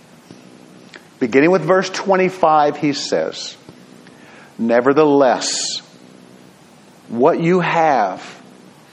Beginning 1.19 1.51
with 1.51 1.63
verse 1.63 1.89
25, 1.89 2.77
he 2.77 2.93
says, 2.93 3.57
Nevertheless, 4.57 5.81
what 7.07 7.39
you 7.39 7.59
have, 7.59 8.41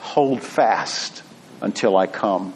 hold 0.01 0.43
fast 0.43 1.23
until 1.61 1.97
I 1.97 2.07
come. 2.07 2.55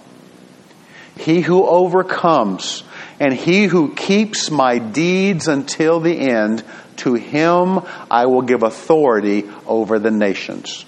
He 1.17 1.41
who 1.41 1.65
overcomes 1.65 2.85
and 3.19 3.33
he 3.33 3.65
who 3.65 3.95
keeps 3.95 4.51
my 4.51 4.79
deeds 4.79 5.49
until 5.49 6.01
the 6.01 6.19
end, 6.19 6.63
to 6.99 7.15
him 7.15 7.81
I 8.11 8.27
will 8.27 8.43
give 8.43 8.63
authority 8.63 9.45
over 9.67 9.99
the 9.99 10.11
nations. 10.11 10.85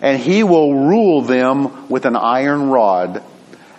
And 0.00 0.20
he 0.20 0.42
will 0.42 0.74
rule 0.74 1.22
them 1.22 1.88
with 1.88 2.06
an 2.06 2.16
iron 2.16 2.70
rod 2.70 3.22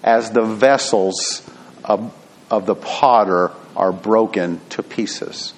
as 0.04 0.32
the 0.32 0.44
vessels 0.44 1.42
of, 1.84 2.14
of 2.50 2.66
the 2.66 2.76
potter 2.76 3.52
are 3.76 3.92
broken 3.92 4.62
to 4.70 4.84
pieces. 4.84 5.54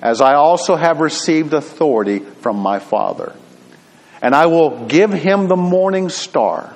As 0.00 0.20
I 0.20 0.34
also 0.34 0.76
have 0.76 1.00
received 1.00 1.52
authority 1.52 2.20
from 2.20 2.58
my 2.58 2.78
Father. 2.78 3.34
And 4.20 4.34
I 4.34 4.46
will 4.46 4.86
give 4.86 5.12
him 5.12 5.48
the 5.48 5.56
morning 5.56 6.08
star. 6.08 6.74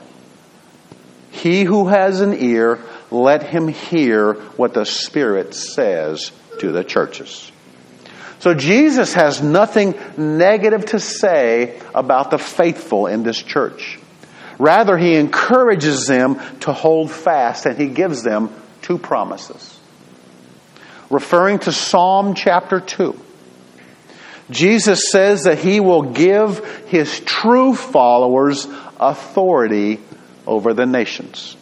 He 1.30 1.64
who 1.64 1.88
has 1.88 2.20
an 2.20 2.34
ear, 2.34 2.78
let 3.10 3.42
him 3.42 3.68
hear 3.68 4.34
what 4.56 4.74
the 4.74 4.84
Spirit 4.84 5.54
says 5.54 6.30
to 6.60 6.72
the 6.72 6.84
churches. 6.84 7.50
So 8.38 8.54
Jesus 8.54 9.14
has 9.14 9.40
nothing 9.40 9.94
negative 10.16 10.86
to 10.86 11.00
say 11.00 11.80
about 11.94 12.30
the 12.30 12.38
faithful 12.38 13.06
in 13.06 13.22
this 13.22 13.40
church. 13.40 13.98
Rather, 14.58 14.96
he 14.98 15.14
encourages 15.14 16.06
them 16.06 16.40
to 16.60 16.72
hold 16.72 17.10
fast 17.10 17.66
and 17.66 17.78
he 17.78 17.86
gives 17.86 18.22
them 18.22 18.50
two 18.82 18.98
promises. 18.98 19.78
Referring 21.10 21.60
to 21.60 21.72
Psalm 21.72 22.34
chapter 22.34 22.80
2, 22.80 23.18
Jesus 24.52 25.10
says 25.10 25.44
that 25.44 25.58
he 25.58 25.80
will 25.80 26.12
give 26.12 26.64
his 26.86 27.20
true 27.20 27.74
followers 27.74 28.66
authority 29.00 30.00
over 30.46 30.74
the 30.74 30.86
nations. 30.86 31.56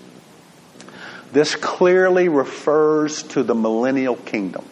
This 1.32 1.54
clearly 1.54 2.28
refers 2.28 3.22
to 3.24 3.42
the 3.42 3.54
millennial 3.54 4.16
kingdom. 4.16 4.64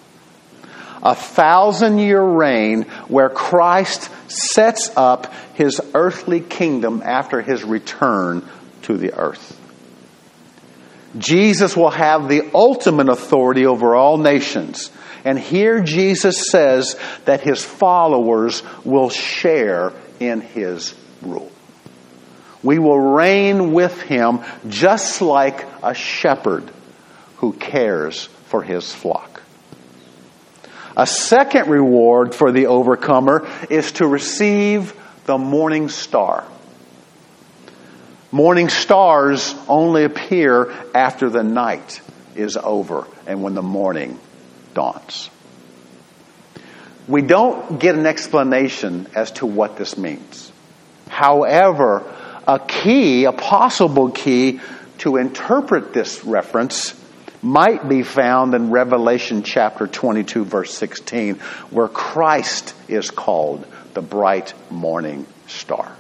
A 1.03 1.15
thousand 1.15 1.99
year 1.99 2.23
reign 2.23 2.83
where 3.07 3.31
Christ 3.31 4.11
sets 4.29 4.91
up 4.97 5.33
his 5.55 5.81
earthly 5.95 6.41
kingdom 6.41 7.03
after 7.05 7.41
his 7.41 7.63
return 7.63 8.47
to 8.83 8.97
the 8.97 9.15
earth. 9.15 9.55
Jesus 11.19 11.77
will 11.77 11.91
have 11.91 12.29
the 12.29 12.51
ultimate 12.55 13.09
authority 13.09 13.67
over 13.67 13.95
all 13.95 14.19
nations. 14.19 14.91
And 15.25 15.39
here 15.39 15.83
Jesus 15.83 16.51
says 16.51 16.99
that 17.25 17.41
his 17.41 17.65
followers 17.65 18.63
will 18.85 19.11
share 19.11 19.93
in 20.21 20.41
his 20.41 20.95
rule. 21.23 21.51
We 22.63 22.79
will 22.79 22.99
reign 22.99 23.73
with 23.73 24.01
him 24.03 24.41
just 24.69 25.21
like 25.21 25.67
a 25.83 25.95
shepherd 25.95 26.71
who 27.37 27.53
cares 27.53 28.27
for 28.47 28.63
his 28.63 28.93
flock. 28.93 29.43
A 30.97 31.07
second 31.07 31.69
reward 31.69 32.35
for 32.35 32.51
the 32.51 32.67
overcomer 32.67 33.49
is 33.71 33.93
to 33.93 34.07
receive 34.07 34.93
the 35.27 35.39
morning 35.39 35.89
star. 35.89 36.45
Morning 38.31 38.69
stars 38.69 39.55
only 39.69 40.05
appear 40.05 40.71
after 40.95 41.31
the 41.31 41.43
night 41.43 42.03
is 42.37 42.59
over 42.59 43.07
and 43.27 43.43
when 43.43 43.55
the 43.55 43.63
morning 43.63 44.19
dawns. 44.75 45.31
We 47.07 47.23
don't 47.23 47.81
get 47.81 47.95
an 47.95 48.05
explanation 48.05 49.07
as 49.15 49.31
to 49.33 49.47
what 49.47 49.79
this 49.79 49.97
means. 49.97 50.53
However, 51.09 52.05
a 52.47 52.59
key, 52.59 53.25
a 53.25 53.33
possible 53.33 54.11
key 54.11 54.61
to 54.99 55.17
interpret 55.17 55.95
this 55.95 56.23
reference 56.23 56.95
might 57.41 57.89
be 57.89 58.03
found 58.03 58.53
in 58.55 58.71
Revelation 58.71 59.43
chapter 59.43 59.87
22 59.87 60.45
verse 60.45 60.75
16 60.75 61.37
where 61.71 61.89
Christ 61.89 62.75
is 62.89 63.11
called 63.11 63.67
the 63.95 64.03
bright 64.03 64.53
morning 64.71 65.27
star. 65.47 65.98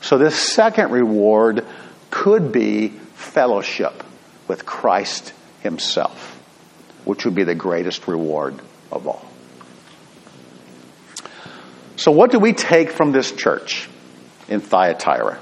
So 0.00 0.18
this 0.18 0.36
second 0.36 0.90
reward 0.90 1.64
could 2.10 2.52
be 2.52 2.88
fellowship 2.88 4.02
with 4.48 4.66
Christ 4.66 5.32
himself, 5.60 6.40
which 7.04 7.24
would 7.24 7.34
be 7.34 7.44
the 7.44 7.54
greatest 7.54 8.08
reward 8.08 8.60
of 8.90 9.06
all. 9.06 9.24
So 11.96 12.10
what 12.12 12.30
do 12.30 12.38
we 12.38 12.54
take 12.54 12.90
from 12.90 13.12
this 13.12 13.30
church 13.30 13.88
in 14.48 14.60
Thyatira? 14.60 15.38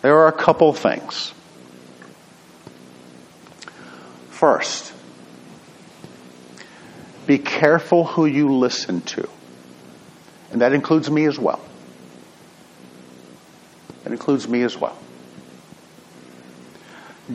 There 0.00 0.16
are 0.18 0.28
a 0.28 0.32
couple 0.32 0.72
things. 0.72 1.32
First, 4.30 4.92
be 7.26 7.38
careful 7.38 8.04
who 8.04 8.26
you 8.26 8.54
listen 8.54 9.00
to. 9.02 9.28
And 10.50 10.60
that 10.60 10.72
includes 10.72 11.10
me 11.10 11.24
as 11.26 11.38
well. 11.38 11.60
That 14.04 14.12
includes 14.12 14.48
me 14.48 14.62
as 14.62 14.76
well. 14.76 14.96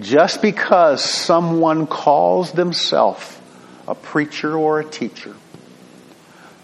just 0.01 0.41
because 0.41 1.03
someone 1.03 1.88
calls 1.88 2.51
themselves 2.51 3.39
a 3.88 3.95
preacher 3.95 4.57
or 4.57 4.80
a 4.80 4.86
teacher, 4.86 5.34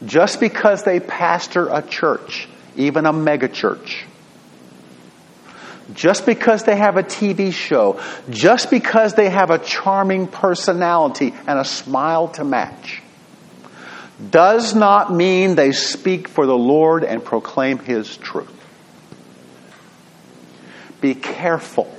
just 0.06 0.40
because 0.40 0.84
they 0.84 1.00
pastor 1.00 1.68
a 1.70 1.82
church, 1.82 2.48
even 2.76 3.06
a 3.06 3.14
megachurch, 3.14 4.04
just 5.94 6.26
because 6.26 6.64
they 6.64 6.76
have 6.76 6.98
a 6.98 7.04
TV 7.04 7.54
show, 7.54 8.00
just 8.30 8.70
because 8.70 9.14
they 9.16 9.30
have 9.30 9.50
a 9.50 9.60
charming 9.60 10.28
personality 10.28 11.34
and 11.48 11.60
a 11.60 11.66
smile 11.66 12.28
to 12.30 12.44
match, 12.44 13.02
does 14.30 14.76
not 14.76 15.14
mean 15.14 15.56
they 15.56 15.72
speak 15.72 16.28
for 16.28 16.46
the 16.46 16.58
Lord 16.58 17.04
and 17.04 17.24
proclaim 17.24 17.80
His 17.80 18.16
truth. 18.18 18.50
Be 21.04 21.16
careful. 21.16 21.94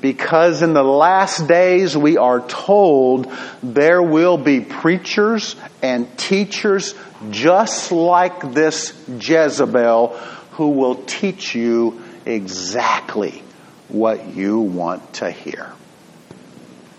Because 0.00 0.62
in 0.62 0.72
the 0.72 0.82
last 0.82 1.46
days 1.46 1.94
we 1.94 2.16
are 2.16 2.40
told 2.40 3.30
there 3.62 4.02
will 4.02 4.38
be 4.38 4.62
preachers 4.62 5.54
and 5.82 6.08
teachers 6.16 6.94
just 7.28 7.92
like 7.92 8.54
this 8.54 8.98
Jezebel 9.06 10.16
who 10.52 10.70
will 10.70 10.94
teach 10.94 11.54
you 11.54 12.02
exactly 12.24 13.42
what 13.88 14.28
you 14.28 14.60
want 14.60 15.12
to 15.16 15.30
hear. 15.30 15.70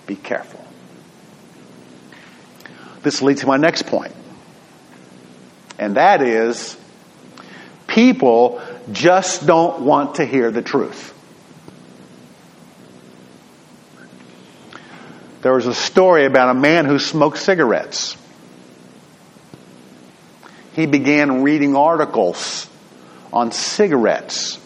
Be 0.05 0.15
careful. 0.15 0.63
This 3.01 3.23
leads 3.23 3.41
to 3.41 3.47
my 3.47 3.57
next. 3.57 3.91
And 5.79 5.95
that 5.95 6.21
is, 6.21 6.77
people 7.87 8.61
just 8.91 9.45
don't 9.45 9.81
want 9.81 10.15
to 10.15 10.25
hear 10.25 10.51
the 10.51 10.61
truth. 10.61 11.13
There 15.41 15.53
was 15.53 15.65
a 15.65 15.73
story 15.73 16.25
about 16.25 16.49
a 16.49 16.59
man 16.59 16.85
who 16.85 16.99
smoked 16.99 17.39
cigarettes. 17.39 18.15
He 20.73 20.85
began 20.85 21.43
reading 21.43 21.75
articles 21.75 22.69
on 23.33 23.51
cigarettes 23.51 24.59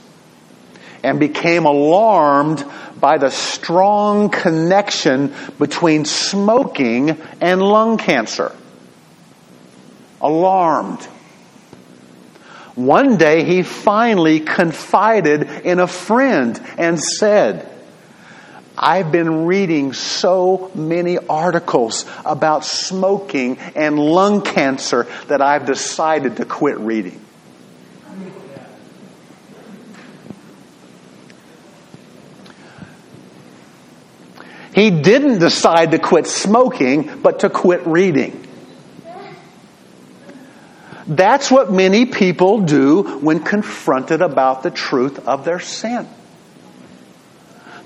and 1.04 1.20
became 1.20 1.66
alarmed 1.66 2.66
by 3.00 3.18
the 3.18 3.30
strong 3.30 4.30
connection 4.30 5.34
between 5.60 6.06
smoking 6.06 7.22
and 7.42 7.62
lung 7.62 7.98
cancer. 7.98 8.54
Alarmed. 10.22 11.08
One 12.76 13.16
day 13.16 13.46
he 13.46 13.64
finally 13.64 14.42
confided 14.42 15.44
in 15.66 15.80
a 15.80 15.88
friend 15.88 16.60
and 16.78 17.02
said, 17.02 17.72
I've 18.78 19.12
been 19.12 19.46
reading 19.46 19.94
so 19.94 20.72
many 20.76 21.18
articles 21.18 22.06
about 22.26 22.66
smoking 22.66 23.58
and 23.76 23.98
lung 23.98 24.42
cancer 24.42 25.08
that 25.28 25.42
I've 25.42 25.66
decided 25.66 26.38
to 26.38 26.46
quit 26.46 26.78
reading. 26.80 27.22
He 34.74 34.92
didn't 34.92 35.40
decide 35.40 35.92
to 35.92 36.00
quit 36.00 36.28
smoking, 36.28 37.22
but 37.22 37.40
to 37.40 37.50
quit 37.50 37.88
reading. 37.88 38.45
That's 41.08 41.52
what 41.52 41.72
many 41.72 42.06
people 42.06 42.62
do 42.62 43.20
when 43.20 43.42
confronted 43.44 44.22
about 44.22 44.64
the 44.64 44.72
truth 44.72 45.28
of 45.28 45.46
their 45.46 45.60
sin. 45.60 46.08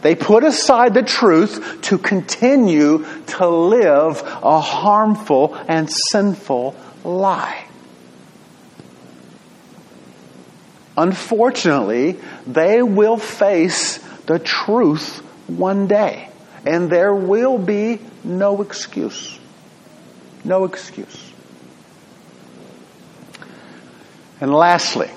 They 0.01 0.15
put 0.15 0.45
aside 0.45 0.93
the 0.93 1.03
truth 1.03 1.81
to 1.83 1.97
continue 1.97 3.05
to 3.27 3.47
live 3.47 4.21
a 4.23 4.61
harmful 4.61 5.55
and 5.67 5.91
sinful 5.91 6.75
lie. 7.03 7.65
Unfortunately, 10.95 12.17
they 12.47 12.81
will 12.81 13.17
face 13.17 13.97
the 14.25 14.39
truth 14.39 15.19
one 15.47 15.87
day. 15.87 16.29
And 16.65 16.89
there 16.89 17.13
will 17.13 17.57
be 17.57 17.99
no 18.23 18.61
excuse. 18.61 19.39
No 20.43 20.65
excuse. 20.65 21.28
And 24.41 24.53
lastly, 24.53 25.09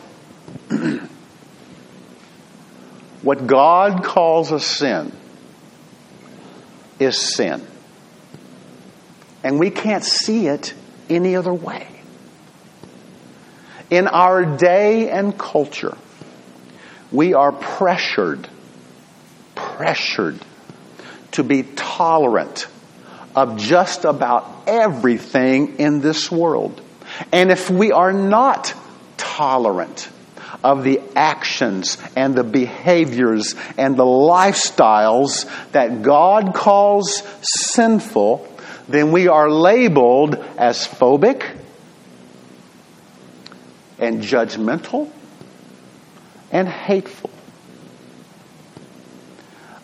what 3.23 3.47
God 3.47 4.03
calls 4.03 4.51
a 4.51 4.59
sin 4.59 5.13
is 6.99 7.21
sin. 7.21 7.65
And 9.45 9.59
we 9.59 9.71
can't 9.71 10.05
see 10.05 10.49
it 10.49 10.75
any 11.09 11.37
other 11.37 11.55
way. 11.55 11.87
In 13.91 14.09
our 14.09 14.57
day 14.57 15.11
and 15.11 15.37
culture, 15.39 15.97
we 17.11 17.35
are 17.35 17.53
pressured, 17.53 18.49
pressured 19.55 20.41
to 21.33 21.45
be 21.45 21.63
tolerant 21.63 22.67
of 23.37 23.59
just 23.59 24.05
about 24.05 24.65
everything 24.67 25.79
in 25.79 26.01
this 26.01 26.31
world. 26.31 26.81
And 27.31 27.51
if 27.51 27.71
we 27.71 27.93
are 27.93 28.13
not 28.13 28.75
tolerant 29.37 30.09
of 30.63 30.85
the 30.85 31.01
actions 31.17 31.99
and 32.15 32.35
the 32.35 32.45
behaviors 32.45 33.55
and 33.79 33.97
the 33.97 34.05
lifestyles 34.05 35.47
that 35.73 36.03
God 36.03 36.55
calls 36.55 37.23
sinful, 37.43 38.47
then 38.89 39.13
we 39.13 39.29
are 39.29 39.51
labeled 39.51 40.35
as 40.59 40.87
phobic 40.87 41.57
and 43.99 44.23
judgmental 44.23 45.11
and 46.51 46.69
hateful. 46.69 47.31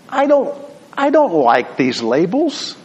I 0.08 0.26
don't 0.26 0.54
I 0.96 1.10
don't 1.10 1.32
like 1.32 1.76
these 1.76 2.02
labels. 2.02 2.76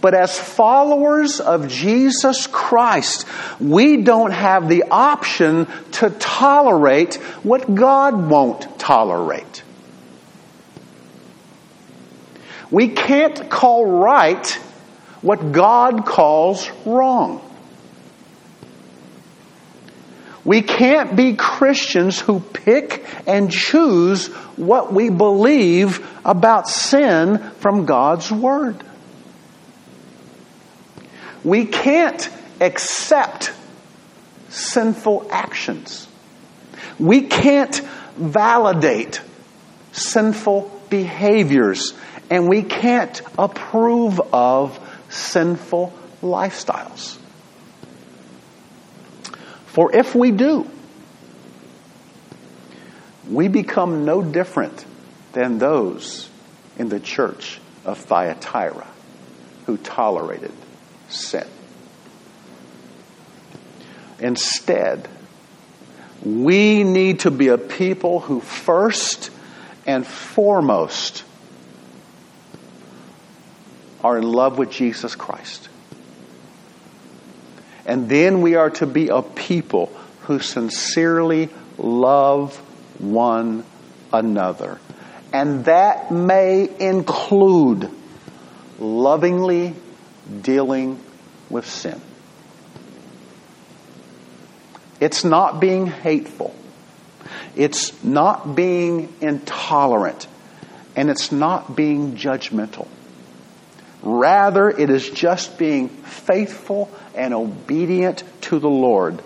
But 0.00 0.14
as 0.14 0.38
followers 0.38 1.40
of 1.40 1.68
Jesus 1.68 2.46
Christ, 2.46 3.26
we 3.58 4.02
don't 4.02 4.32
have 4.32 4.68
the 4.68 4.84
option 4.90 5.66
to 5.92 6.10
tolerate 6.10 7.14
what 7.42 7.74
God 7.74 8.28
won't 8.28 8.78
tolerate. 8.78 9.62
We 12.70 12.88
can't 12.88 13.48
call 13.48 13.86
right 13.86 14.46
what 15.22 15.52
God 15.52 16.04
calls 16.04 16.70
wrong. 16.84 17.42
We 20.44 20.62
can't 20.62 21.16
be 21.16 21.34
Christians 21.34 22.20
who 22.20 22.38
pick 22.38 23.04
and 23.26 23.50
choose 23.50 24.28
what 24.56 24.92
we 24.92 25.10
believe 25.10 26.06
about 26.24 26.68
sin 26.68 27.38
from 27.58 27.84
God's 27.84 28.30
Word. 28.30 28.85
We 31.46 31.64
can't 31.64 32.28
accept 32.60 33.52
sinful 34.48 35.28
actions. 35.30 36.08
We 36.98 37.22
can't 37.22 37.76
validate 38.16 39.20
sinful 39.92 40.82
behaviors. 40.90 41.94
And 42.30 42.48
we 42.48 42.64
can't 42.64 43.22
approve 43.38 44.20
of 44.32 44.76
sinful 45.08 45.92
lifestyles. 46.20 47.16
For 49.66 49.94
if 49.94 50.16
we 50.16 50.32
do, 50.32 50.68
we 53.30 53.46
become 53.46 54.04
no 54.04 54.20
different 54.20 54.84
than 55.32 55.58
those 55.58 56.28
in 56.76 56.88
the 56.88 56.98
church 56.98 57.60
of 57.84 57.98
Thyatira 57.98 58.88
who 59.66 59.76
tolerated 59.76 60.50
sin. 61.08 61.46
Instead, 64.18 65.08
we 66.24 66.82
need 66.82 67.20
to 67.20 67.30
be 67.30 67.48
a 67.48 67.58
people 67.58 68.20
who 68.20 68.40
first 68.40 69.30
and 69.86 70.06
foremost 70.06 71.22
are 74.02 74.18
in 74.18 74.24
love 74.24 74.58
with 74.58 74.70
Jesus 74.70 75.14
Christ. 75.14 75.68
And 77.84 78.08
then 78.08 78.40
we 78.40 78.56
are 78.56 78.70
to 78.70 78.86
be 78.86 79.08
a 79.08 79.22
people 79.22 79.86
who 80.22 80.40
sincerely 80.40 81.48
love 81.78 82.56
one 82.98 83.64
another. 84.12 84.80
And 85.32 85.66
that 85.66 86.10
may 86.10 86.68
include 86.80 87.90
lovingly 88.78 89.74
dealing 90.42 91.00
with 91.50 91.68
sin. 91.68 92.00
It's 95.00 95.24
not 95.24 95.60
being 95.60 95.86
hateful. 95.86 96.54
It's 97.54 98.02
not 98.02 98.54
being 98.54 99.12
intolerant. 99.20 100.26
And 100.94 101.10
it's 101.10 101.30
not 101.30 101.76
being 101.76 102.16
judgmental. 102.16 102.88
Rather, 104.02 104.70
it 104.70 104.88
is 104.88 105.10
just 105.10 105.58
being 105.58 105.88
faithful 105.88 106.90
and 107.14 107.34
obedient 107.34 108.22
to 108.42 108.58
the 108.58 108.68
Lord 108.68 109.20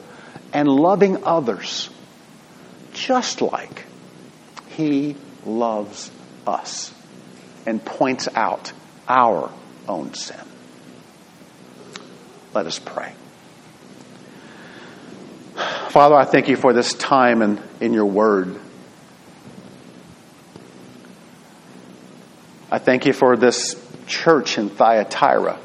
and 0.53 0.69
loving 0.69 1.25
others 1.25 1.91
just 2.93 3.41
like 3.41 3.85
He 4.71 5.17
loves 5.45 6.11
us 6.47 6.93
and 7.67 7.85
points 7.85 8.29
out 8.35 8.73
our 9.09 9.51
own 9.89 10.15
sin. 10.15 10.50
Let 12.53 12.67
us 12.67 12.79
pray. 12.79 13.15
Father, 15.91 16.15
I 16.15 16.25
thank 16.25 16.49
you 16.49 16.57
for 16.57 16.73
this 16.73 16.95
time 16.95 17.43
in, 17.43 17.61
in 17.81 17.93
your 17.93 18.07
word. 18.07 18.59
I 22.71 22.79
thank 22.79 23.07
you 23.07 23.13
for 23.13 23.37
this 23.37 23.75
church 24.07 24.59
in 24.59 24.69
Thyatira. 24.69 25.59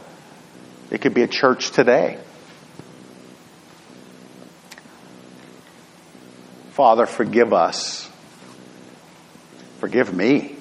It 0.91 1.01
could 1.01 1.13
be 1.13 1.21
a 1.23 1.27
church 1.27 1.71
today. 1.71 2.19
Father, 6.71 7.05
forgive 7.05 7.53
us. 7.53 8.09
Forgive 9.79 10.13
me. 10.13 10.55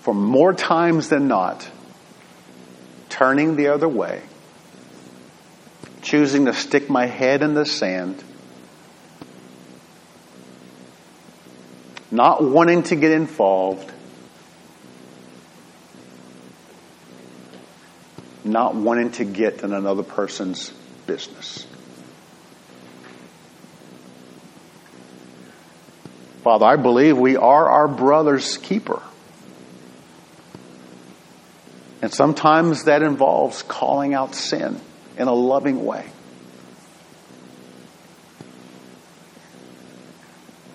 For 0.00 0.14
more 0.14 0.54
times 0.54 1.08
than 1.08 1.26
not, 1.26 1.68
turning 3.16 3.56
the 3.56 3.68
other 3.68 3.88
way, 3.88 4.20
choosing 6.02 6.44
to 6.44 6.52
stick 6.52 6.90
my 6.90 7.06
head 7.06 7.42
in 7.42 7.54
the 7.54 7.64
sand, 7.64 8.22
not 12.10 12.44
wanting 12.44 12.82
to 12.82 12.94
get 12.94 13.12
involved, 13.12 13.90
not 18.44 18.74
wanting 18.74 19.10
to 19.10 19.24
get 19.24 19.62
in 19.62 19.72
another 19.72 20.02
person's 20.02 20.70
business. 21.06 21.66
Father, 26.42 26.66
I 26.66 26.76
believe 26.76 27.16
we 27.16 27.38
are 27.38 27.70
our 27.70 27.88
brother's 27.88 28.58
keeper. 28.58 29.00
And 32.02 32.12
sometimes 32.12 32.84
that 32.84 33.02
involves 33.02 33.62
calling 33.62 34.14
out 34.14 34.34
sin 34.34 34.80
in 35.16 35.28
a 35.28 35.34
loving 35.34 35.84
way. 35.84 36.06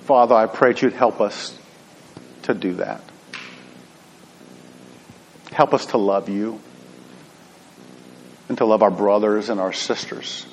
Father, 0.04 0.36
I 0.36 0.48
pray 0.48 0.74
that 0.74 0.82
you'd 0.82 0.94
help 0.94 1.22
us 1.22 1.58
to 2.44 2.54
do 2.54 2.74
that. 2.76 3.02
Help 5.52 5.74
us 5.74 5.88
to 5.88 5.98
love 5.98 6.28
you 6.28 6.60
and 8.50 8.58
to 8.58 8.66
love 8.66 8.82
our 8.82 8.92
brothers 8.92 9.50
and 9.50 9.60
our 9.60 9.74
sisters 9.74 10.46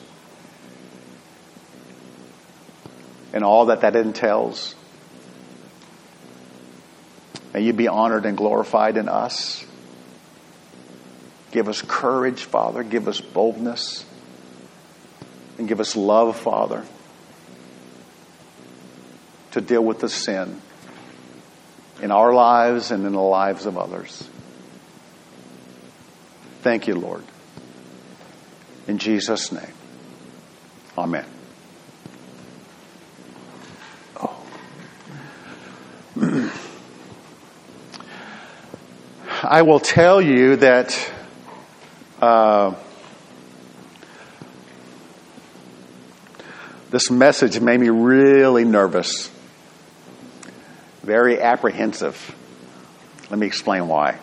and 3.32 3.44
all 3.44 3.66
that 3.66 3.82
that 3.82 3.96
entails. 3.96 4.74
May 7.54 7.62
you 7.62 7.72
be 7.72 7.88
honored 7.88 8.26
and 8.26 8.36
glorified 8.36 8.96
in 8.96 9.08
us. 9.08 9.64
Give 11.50 11.68
us 11.68 11.82
courage, 11.82 12.44
Father. 12.44 12.82
Give 12.82 13.08
us 13.08 13.20
boldness. 13.20 14.04
And 15.56 15.66
give 15.66 15.80
us 15.80 15.96
love, 15.96 16.36
Father, 16.38 16.84
to 19.52 19.60
deal 19.60 19.84
with 19.84 19.98
the 19.98 20.08
sin 20.08 20.60
in 22.00 22.12
our 22.12 22.32
lives 22.32 22.90
and 22.90 23.04
in 23.04 23.12
the 23.12 23.20
lives 23.20 23.66
of 23.66 23.76
others. 23.76 24.28
Thank 26.62 26.86
you, 26.86 26.94
Lord. 26.94 27.24
In 28.86 28.98
Jesus' 28.98 29.50
name. 29.50 29.72
Amen. 30.96 31.26
Oh. 34.16 34.44
I 39.42 39.62
will 39.62 39.80
tell 39.80 40.20
you 40.20 40.56
that 40.56 41.12
uh, 42.20 42.74
this 46.90 47.10
message 47.10 47.60
made 47.60 47.78
me 47.78 47.88
really 47.90 48.64
nervous, 48.64 49.30
very 51.02 51.40
apprehensive. 51.40 52.34
Let 53.30 53.38
me 53.38 53.46
explain 53.46 53.88
why. 53.88 54.18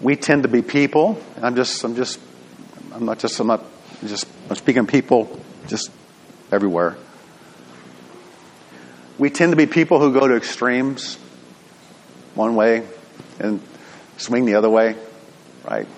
We 0.00 0.14
tend 0.14 0.44
to 0.44 0.48
be 0.48 0.62
people. 0.62 1.20
I'm 1.42 1.56
just, 1.56 1.82
I'm 1.82 1.96
just, 1.96 2.20
I'm 2.92 3.04
not 3.04 3.18
just, 3.18 3.38
I'm 3.40 3.48
not 3.48 3.64
just, 4.06 4.26
I'm 4.48 4.56
speaking 4.56 4.86
people 4.86 5.40
just 5.66 5.90
everywhere. 6.52 6.96
We 9.18 9.30
tend 9.30 9.50
to 9.50 9.56
be 9.56 9.66
people 9.66 9.98
who 9.98 10.12
go 10.12 10.28
to 10.28 10.36
extremes 10.36 11.18
one 12.38 12.54
way 12.54 12.86
and 13.40 13.60
swing 14.16 14.46
the 14.46 14.54
other 14.54 14.70
way, 14.70 14.94
right? 15.68 15.88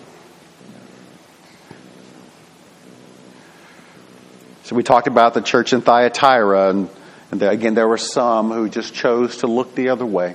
So 4.64 4.74
we 4.74 4.82
talked 4.82 5.06
about 5.06 5.34
the 5.34 5.42
church 5.42 5.72
in 5.72 5.82
Thyatira, 5.82 6.70
and, 6.70 6.88
and 7.30 7.40
the, 7.40 7.50
again, 7.50 7.74
there 7.74 7.86
were 7.86 7.98
some 7.98 8.50
who 8.50 8.68
just 8.68 8.94
chose 8.94 9.38
to 9.38 9.46
look 9.46 9.74
the 9.74 9.90
other 9.90 10.06
way, 10.06 10.34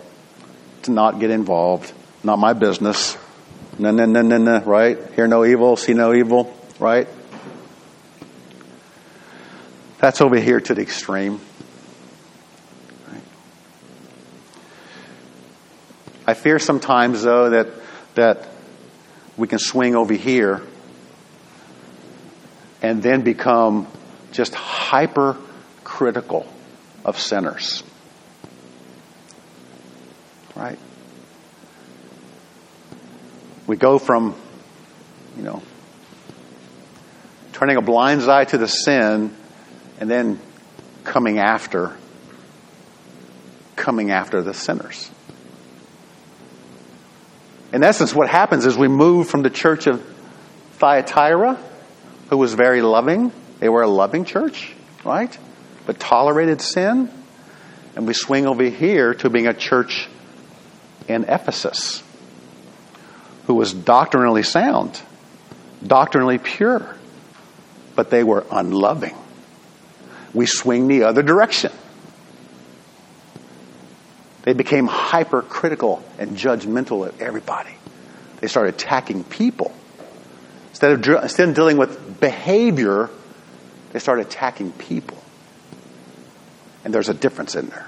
to 0.83 0.91
not 0.91 1.19
get 1.19 1.31
involved. 1.31 1.91
Not 2.23 2.37
my 2.37 2.53
business. 2.53 3.17
No, 3.79 3.91
no, 3.91 4.05
no, 4.05 4.21
no, 4.21 4.37
no, 4.37 4.59
right? 4.59 4.97
Hear 5.13 5.27
no 5.27 5.43
evil, 5.43 5.75
see 5.75 5.93
no 5.93 6.13
evil, 6.13 6.55
right? 6.79 7.07
That's 9.99 10.21
over 10.21 10.39
here 10.39 10.59
to 10.59 10.75
the 10.75 10.81
extreme. 10.81 11.39
I 16.27 16.33
fear 16.33 16.59
sometimes, 16.59 17.21
though, 17.23 17.51
that, 17.51 17.67
that 18.15 18.47
we 19.37 19.47
can 19.47 19.59
swing 19.59 19.95
over 19.95 20.13
here 20.13 20.61
and 22.81 23.01
then 23.01 23.21
become 23.21 23.87
just 24.31 24.53
hyper 24.53 25.37
critical 25.83 26.45
of 27.03 27.19
sinners. 27.19 27.83
Right? 30.55 30.79
We 33.67 33.77
go 33.77 33.99
from, 33.99 34.35
you 35.37 35.43
know, 35.43 35.61
turning 37.53 37.77
a 37.77 37.81
blind 37.81 38.23
eye 38.23 38.45
to 38.45 38.57
the 38.57 38.67
sin 38.67 39.35
and 39.99 40.09
then 40.09 40.39
coming 41.03 41.39
after 41.39 41.95
coming 43.75 44.11
after 44.11 44.41
the 44.41 44.53
sinners. 44.53 45.11
In 47.75 47.83
essence, 47.83 48.15
what 48.15 48.29
happens 48.29 48.65
is 48.65 48.77
we 48.77 48.87
move 48.87 49.27
from 49.27 49.41
the 49.41 49.49
church 49.49 49.85
of 49.85 50.01
Thyatira, 50.77 51.59
who 52.29 52.37
was 52.37 52.53
very 52.53 52.81
loving. 52.81 53.33
They 53.59 53.67
were 53.67 53.81
a 53.81 53.87
loving 53.87 54.23
church, 54.23 54.73
right? 55.03 55.37
But 55.85 55.99
tolerated 55.99 56.61
sin. 56.61 57.11
And 57.97 58.07
we 58.07 58.13
swing 58.13 58.47
over 58.47 58.63
here 58.63 59.13
to 59.15 59.29
being 59.29 59.47
a 59.47 59.53
church 59.53 60.07
in 61.09 61.25
Ephesus, 61.25 62.01
who 63.47 63.55
was 63.55 63.73
doctrinally 63.73 64.43
sound, 64.43 65.01
doctrinally 65.85 66.37
pure, 66.37 66.95
but 67.93 68.09
they 68.09 68.23
were 68.23 68.45
unloving. 68.51 69.17
We 70.33 70.45
swing 70.45 70.87
the 70.87 71.03
other 71.03 71.23
direction. 71.23 71.73
They 74.45 74.53
became 74.53 74.85
hypercritical 74.85 76.03
and 76.19 76.37
judgmental 76.37 77.07
of 77.07 77.19
everybody. 77.19 77.75
They 78.39 78.47
started 78.47 78.75
attacking 78.75 79.23
people. 79.23 79.73
Instead 80.69 80.91
of, 80.91 81.23
instead 81.23 81.49
of 81.49 81.55
dealing 81.55 81.77
with 81.77 82.19
behavior, 82.19 83.09
they 83.91 83.97
started 83.97 84.27
attacking 84.27 84.71
people. 84.73 85.17
And 86.83 86.93
there's 86.93 87.09
a 87.09 87.13
difference 87.15 87.55
in 87.55 87.69
there. 87.69 87.87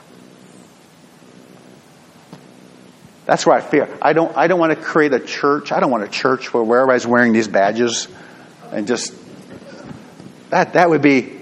That's 3.27 3.45
where 3.45 3.55
I 3.55 3.61
fear. 3.61 3.95
I 4.01 4.13
don't, 4.13 4.35
I 4.35 4.47
don't 4.47 4.59
want 4.59 4.75
to 4.75 4.83
create 4.83 5.13
a 5.13 5.19
church. 5.19 5.71
I 5.71 5.79
don't 5.79 5.91
want 5.91 6.05
a 6.05 6.07
church 6.07 6.51
where, 6.53 6.63
everybody's 6.63 7.05
wearing 7.05 7.33
these 7.33 7.47
badges 7.47 8.07
and 8.71 8.87
just, 8.87 9.13
that, 10.49 10.73
that 10.73 10.89
would 10.89 11.03
be, 11.03 11.33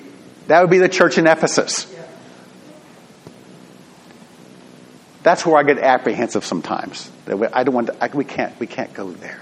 that 0.48 0.60
would 0.60 0.72
be 0.72 0.80
the 0.80 0.90
church 0.90 1.18
in 1.18 1.26
Ephesus. 1.26 1.95
That's 5.26 5.44
where 5.44 5.58
I 5.58 5.64
get 5.64 5.80
apprehensive 5.80 6.46
sometimes. 6.46 7.12
I 7.28 7.64
don't 7.64 7.74
want 7.74 7.88
to, 7.88 7.98
I, 8.00 8.16
we 8.16 8.26
can't, 8.26 8.58
we 8.60 8.68
can't 8.68 8.94
go 8.94 9.10
there. 9.10 9.42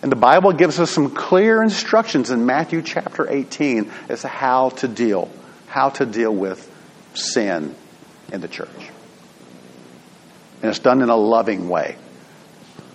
And 0.00 0.12
the 0.12 0.16
Bible 0.16 0.52
gives 0.52 0.78
us 0.78 0.92
some 0.92 1.10
clear 1.10 1.60
instructions 1.60 2.30
in 2.30 2.46
Matthew 2.46 2.80
chapter 2.80 3.28
18 3.28 3.90
as 4.08 4.20
to 4.20 4.28
how 4.28 4.68
to 4.68 4.86
deal, 4.86 5.28
how 5.66 5.88
to 5.90 6.06
deal 6.06 6.32
with 6.32 6.70
sin 7.14 7.74
in 8.32 8.42
the 8.42 8.46
church. 8.46 8.68
And 10.62 10.70
it's 10.70 10.78
done 10.78 11.02
in 11.02 11.08
a 11.08 11.16
loving 11.16 11.68
way. 11.68 11.96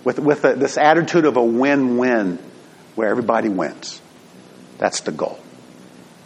With, 0.02 0.18
with 0.18 0.42
a, 0.46 0.54
this 0.54 0.78
attitude 0.78 1.26
of 1.26 1.36
a 1.36 1.44
win 1.44 1.98
win 1.98 2.38
where 2.94 3.10
everybody 3.10 3.50
wins. 3.50 4.00
That's 4.78 5.00
the 5.00 5.12
goal. 5.12 5.38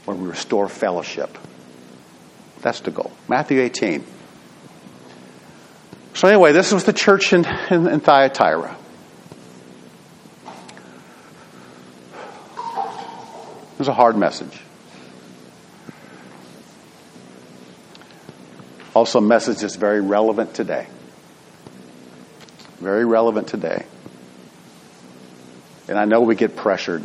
Where 0.05 0.17
we 0.17 0.29
restore 0.29 0.69
fellowship. 0.69 1.37
That's 2.61 2.79
the 2.83 2.93
goal. 2.93 3.11
Matthew 3.29 3.61
18. 3.61 4.14
So, 6.15 6.29
anyway, 6.29 6.53
this 6.53 6.73
was 6.73 6.85
the 6.85 6.93
church 6.93 7.33
in, 7.33 7.45
in, 7.71 7.89
in 7.89 8.01
Thyatira. 8.01 8.77
It 13.73 13.79
was 13.79 13.89
a 13.89 13.93
hard 13.93 14.17
message. 14.17 14.61
Also, 18.95 19.19
a 19.19 19.23
message 19.23 19.59
that's 19.59 19.75
very 19.75 20.01
relevant 20.01 20.55
today. 20.55 20.87
Very 22.79 23.05
relevant 23.05 23.49
today. 23.49 23.85
And 25.89 25.99
I 25.99 26.05
know 26.05 26.21
we 26.21 26.37
get 26.37 26.55
pressured. 26.55 27.03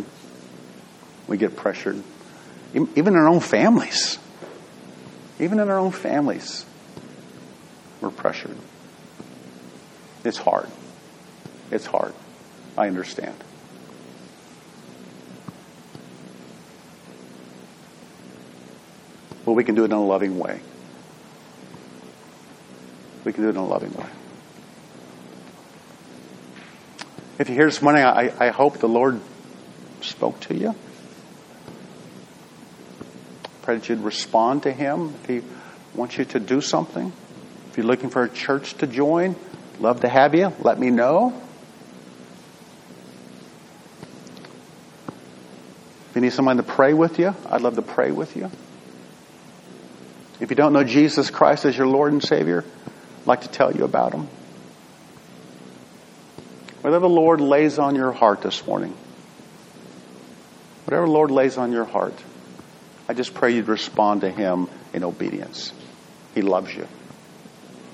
We 1.28 1.38
get 1.38 1.56
pressured. 1.56 2.02
Even 2.76 3.08
in 3.08 3.16
our 3.16 3.28
own 3.28 3.40
families. 3.40 4.20
Even 5.40 5.60
in 5.60 5.70
our 5.70 5.80
own 5.80 5.92
families, 5.92 6.66
we're 8.02 8.12
pressured. 8.12 8.58
It's 10.24 10.38
hard. 10.38 10.68
It's 11.72 11.86
hard. 11.86 12.14
I 12.78 12.88
understand. 12.88 13.36
But 19.46 19.54
we 19.54 19.64
can 19.64 19.76
do 19.76 19.84
it 19.84 19.86
in 19.86 19.92
a 19.94 20.04
loving 20.04 20.38
way. 20.38 20.62
We 23.24 23.34
can 23.34 23.44
do 23.44 23.50
it 23.50 23.52
in 23.52 23.58
a 23.58 23.66
loving 23.66 23.94
way. 23.94 24.06
If 27.40 27.48
you're 27.48 27.58
here 27.58 27.66
this 27.66 27.82
morning, 27.82 28.04
I, 28.04 28.34
I 28.38 28.50
hope 28.50 28.80
the 28.80 28.88
Lord 28.88 29.22
spoke 30.02 30.40
to 30.42 30.56
you. 30.56 30.76
Pray 33.62 33.76
that 33.76 33.88
you'd 33.88 34.04
respond 34.04 34.64
to 34.64 34.72
Him 34.72 35.14
if 35.24 35.30
He 35.30 35.42
wants 35.96 36.18
you 36.18 36.26
to 36.26 36.40
do 36.40 36.60
something. 36.60 37.14
If 37.70 37.78
you're 37.78 37.86
looking 37.86 38.10
for 38.10 38.24
a 38.24 38.30
church 38.30 38.74
to 38.76 38.88
join, 38.88 39.36
love 39.80 40.02
to 40.02 40.10
have 40.10 40.36
you. 40.36 40.54
Let 40.60 40.80
me 40.80 40.90
know. 40.90 41.34
If 46.10 46.16
you 46.16 46.22
need 46.22 46.34
someone 46.34 46.58
to 46.58 46.64
pray 46.64 46.94
with 46.94 47.20
you, 47.20 47.36
I'd 47.50 47.62
love 47.62 47.76
to 47.76 47.82
pray 47.82 48.12
with 48.12 48.36
you. 48.36 48.50
If 50.40 50.50
you 50.50 50.56
don't 50.56 50.74
know 50.74 50.84
Jesus 50.84 51.30
Christ 51.30 51.66
as 51.66 51.78
your 51.78 51.88
Lord 51.88 52.12
and 52.14 52.24
Savior, 52.24 52.64
I'd 53.22 53.28
like 53.28 53.42
to 53.42 53.48
tell 53.48 53.76
you 53.76 53.84
about 53.84 54.14
Him. 54.14 54.28
Whatever 56.82 57.08
the 57.08 57.14
Lord 57.14 57.42
lays 57.42 57.78
on 57.78 57.96
your 57.96 58.12
heart 58.12 58.42
this 58.42 58.66
morning, 58.66 58.96
whatever 60.86 61.06
the 61.06 61.12
Lord 61.12 61.30
lays 61.30 61.58
on 61.58 61.72
your 61.72 61.86
heart, 61.86 62.16
I 63.08 63.14
just 63.14 63.34
pray 63.34 63.54
you'd 63.54 63.68
respond 63.68 64.22
to 64.22 64.32
Him 64.32 64.68
in 64.94 65.04
obedience. 65.04 65.74
He 66.34 66.42
loves 66.42 66.74
you. 66.74 66.88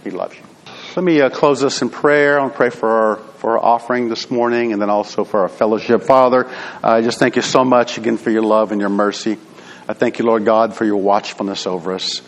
He 0.04 0.12
loves 0.12 0.36
you. 0.36 0.55
Let 0.96 1.04
me 1.04 1.20
uh, 1.20 1.30
close 1.30 1.60
this 1.60 1.82
in 1.82 1.90
prayer. 1.90 2.40
I 2.40 2.42
want 2.42 2.54
to 2.54 2.58
pray 2.58 2.70
for 2.70 2.90
our, 2.90 3.16
for 3.18 3.58
our 3.58 3.66
offering 3.66 4.08
this 4.08 4.32
morning 4.32 4.72
and 4.72 4.82
then 4.82 4.90
also 4.90 5.26
for 5.26 5.42
our 5.42 5.50
fellowship. 5.50 6.04
Father, 6.04 6.50
I 6.82 7.02
just 7.02 7.20
thank 7.20 7.36
you 7.36 7.42
so 7.42 7.66
much 7.66 7.98
again 7.98 8.16
for 8.16 8.30
your 8.30 8.44
love 8.44 8.72
and 8.72 8.80
your 8.80 8.90
mercy. 8.90 9.38
I 9.90 9.94
thank 9.94 10.20
you, 10.20 10.26
Lord 10.26 10.46
God, 10.46 10.74
for 10.74 10.86
your 10.86 10.96
watchfulness 10.96 11.68
over 11.68 11.92
us. 11.92 12.20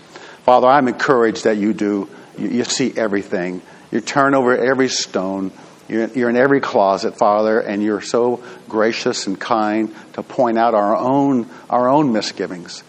Father, 0.44 0.68
I'm 0.68 0.90
encouraged 0.90 1.46
that 1.46 1.56
you 1.56 1.74
do. 1.74 2.10
You, 2.38 2.50
you 2.50 2.64
see 2.66 2.92
everything. 2.94 3.62
You 3.90 4.02
turn 4.02 4.36
over 4.36 4.58
every 4.58 4.90
stone. 4.90 5.54
You're, 5.88 6.08
you're, 6.08 6.30
in 6.30 6.36
every 6.36 6.60
closet, 6.60 7.18
Father, 7.18 7.62
and 7.62 7.82
you're 7.82 8.02
so 8.02 8.44
gracious 8.68 9.28
and 9.28 9.40
kind 9.40 9.96
to 10.16 10.24
point 10.24 10.58
out 10.58 10.74
our 10.74 10.94
own 10.94 11.50
our 11.70 11.88
own 11.88 12.12
misgivings. 12.12 12.84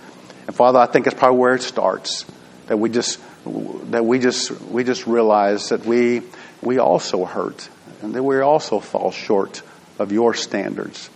And 0.49 0.57
Father, 0.57 0.81
I 0.81 0.87
think 0.87 1.07
it's 1.07 1.15
probably 1.15 1.39
where 1.39 1.55
it 1.55 1.63
starts 1.63 2.25
that 2.67 2.79
we 2.79 2.91
just 2.91 3.21
that 3.45 4.05
we 4.05 4.19
just 4.19 4.51
we 4.51 4.85
just 4.85 5.07
realize 5.07 5.71
that 5.71 5.85
we 5.85 6.23
we 6.63 6.79
also 6.79 7.25
hurt 7.25 7.69
and 8.03 8.15
that 8.15 8.23
we 8.23 8.41
also 8.41 8.81
fall 8.81 9.11
short 9.11 9.63
of 9.99 10.13
your 10.13 10.35
standards. 10.35 11.11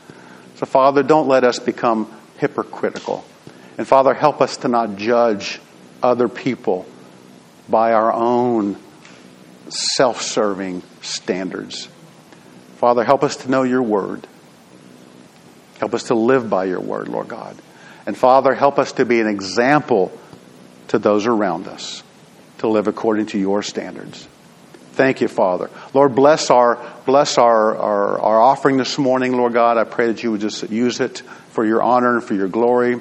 So, 0.56 0.66
Father, 0.66 1.02
don't 1.02 1.28
let 1.28 1.44
us 1.44 1.58
become 1.58 2.12
hypocritical. 2.38 3.24
And 3.78 3.86
Father, 3.86 4.14
help 4.14 4.40
us 4.40 4.58
to 4.58 4.68
not 4.68 4.96
judge 4.96 5.60
other 6.02 6.28
people 6.28 6.86
by 7.68 7.92
our 7.92 8.12
own 8.12 8.76
self 9.68 10.22
serving 10.22 10.82
standards. 11.00 11.88
Father, 12.76 13.04
help 13.04 13.22
us 13.22 13.36
to 13.38 13.50
know 13.50 13.62
your 13.62 13.82
word. 13.82 14.26
Help 15.78 15.94
us 15.94 16.04
to 16.04 16.14
live 16.14 16.50
by 16.50 16.64
your 16.64 16.80
word, 16.80 17.08
Lord 17.08 17.28
God. 17.28 17.56
And 18.06 18.16
Father, 18.16 18.54
help 18.54 18.78
us 18.78 18.92
to 18.92 19.04
be 19.04 19.20
an 19.20 19.28
example 19.28 20.16
to 20.88 20.98
those 20.98 21.26
around 21.26 21.68
us 21.68 22.02
to 22.62 22.68
live 22.68 22.86
according 22.86 23.26
to 23.26 23.38
your 23.38 23.60
standards. 23.62 24.26
Thank 24.92 25.20
you, 25.20 25.26
Father. 25.26 25.68
Lord, 25.94 26.14
bless 26.14 26.48
our 26.48 26.78
bless 27.06 27.36
our, 27.36 27.76
our, 27.76 28.20
our 28.20 28.40
offering 28.40 28.76
this 28.76 28.98
morning, 28.98 29.36
Lord 29.36 29.52
God. 29.52 29.78
I 29.78 29.84
pray 29.84 30.06
that 30.06 30.22
you 30.22 30.30
would 30.30 30.40
just 30.40 30.70
use 30.70 31.00
it 31.00 31.18
for 31.50 31.66
your 31.66 31.82
honor 31.82 32.14
and 32.14 32.24
for 32.24 32.34
your 32.34 32.46
glory. 32.46 33.00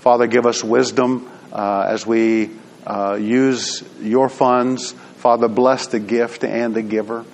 Father, 0.00 0.26
give 0.26 0.46
us 0.46 0.64
wisdom 0.64 1.30
uh, 1.52 1.86
as 1.88 2.06
we 2.06 2.50
uh, 2.84 3.16
use 3.20 3.84
your 4.00 4.28
funds. 4.28 4.92
Father, 5.18 5.46
bless 5.46 5.86
the 5.86 6.00
gift 6.00 6.42
and 6.42 6.74
the 6.74 6.82
giver. 6.82 7.24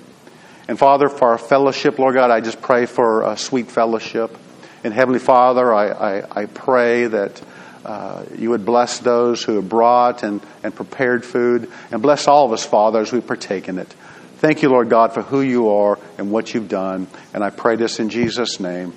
And 0.69 0.79
Father, 0.79 1.09
for 1.09 1.29
our 1.29 1.39
fellowship, 1.39 1.99
Lord 1.99 2.15
God, 2.15 2.31
I 2.31 2.41
just 2.41 2.61
pray 2.61 2.85
for 2.85 3.23
a 3.23 3.39
sweet 3.39 3.71
fellowship. 3.71 4.37
And 4.83 4.93
Heavenly 4.93 5.19
Father, 5.19 5.73
I, 5.73 5.89
I, 5.89 6.43
I 6.43 6.47
pray 6.47 7.07
that 7.07 7.41
uh, 7.85 8.25
you 8.37 8.51
would 8.51 8.65
bless 8.65 8.99
those 8.99 9.43
who 9.43 9.57
have 9.57 9.69
brought 9.69 10.23
and, 10.23 10.41
and 10.63 10.75
prepared 10.75 11.25
food, 11.25 11.71
and 11.91 12.03
bless 12.03 12.29
all 12.29 12.47
of 12.47 12.53
us, 12.53 12.65
Father, 12.65 13.01
as 13.01 13.13
we 13.13 13.21
partake 13.21 13.69
in 13.69 13.79
it. 13.79 13.95
Thank 14.39 14.63
you, 14.63 14.69
Lord 14.69 14.89
God, 14.91 15.13
for 15.13 15.23
who 15.23 15.41
you 15.41 15.71
are 15.71 15.99
and 16.19 16.31
what 16.31 16.53
you've 16.53 16.69
done. 16.69 17.07
And 17.33 17.43
I 17.43 17.51
pray 17.51 17.77
this 17.77 18.01
in 18.01 18.11
Jesus' 18.11 18.61
name. 18.61 18.93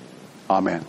Amen. 0.50 0.84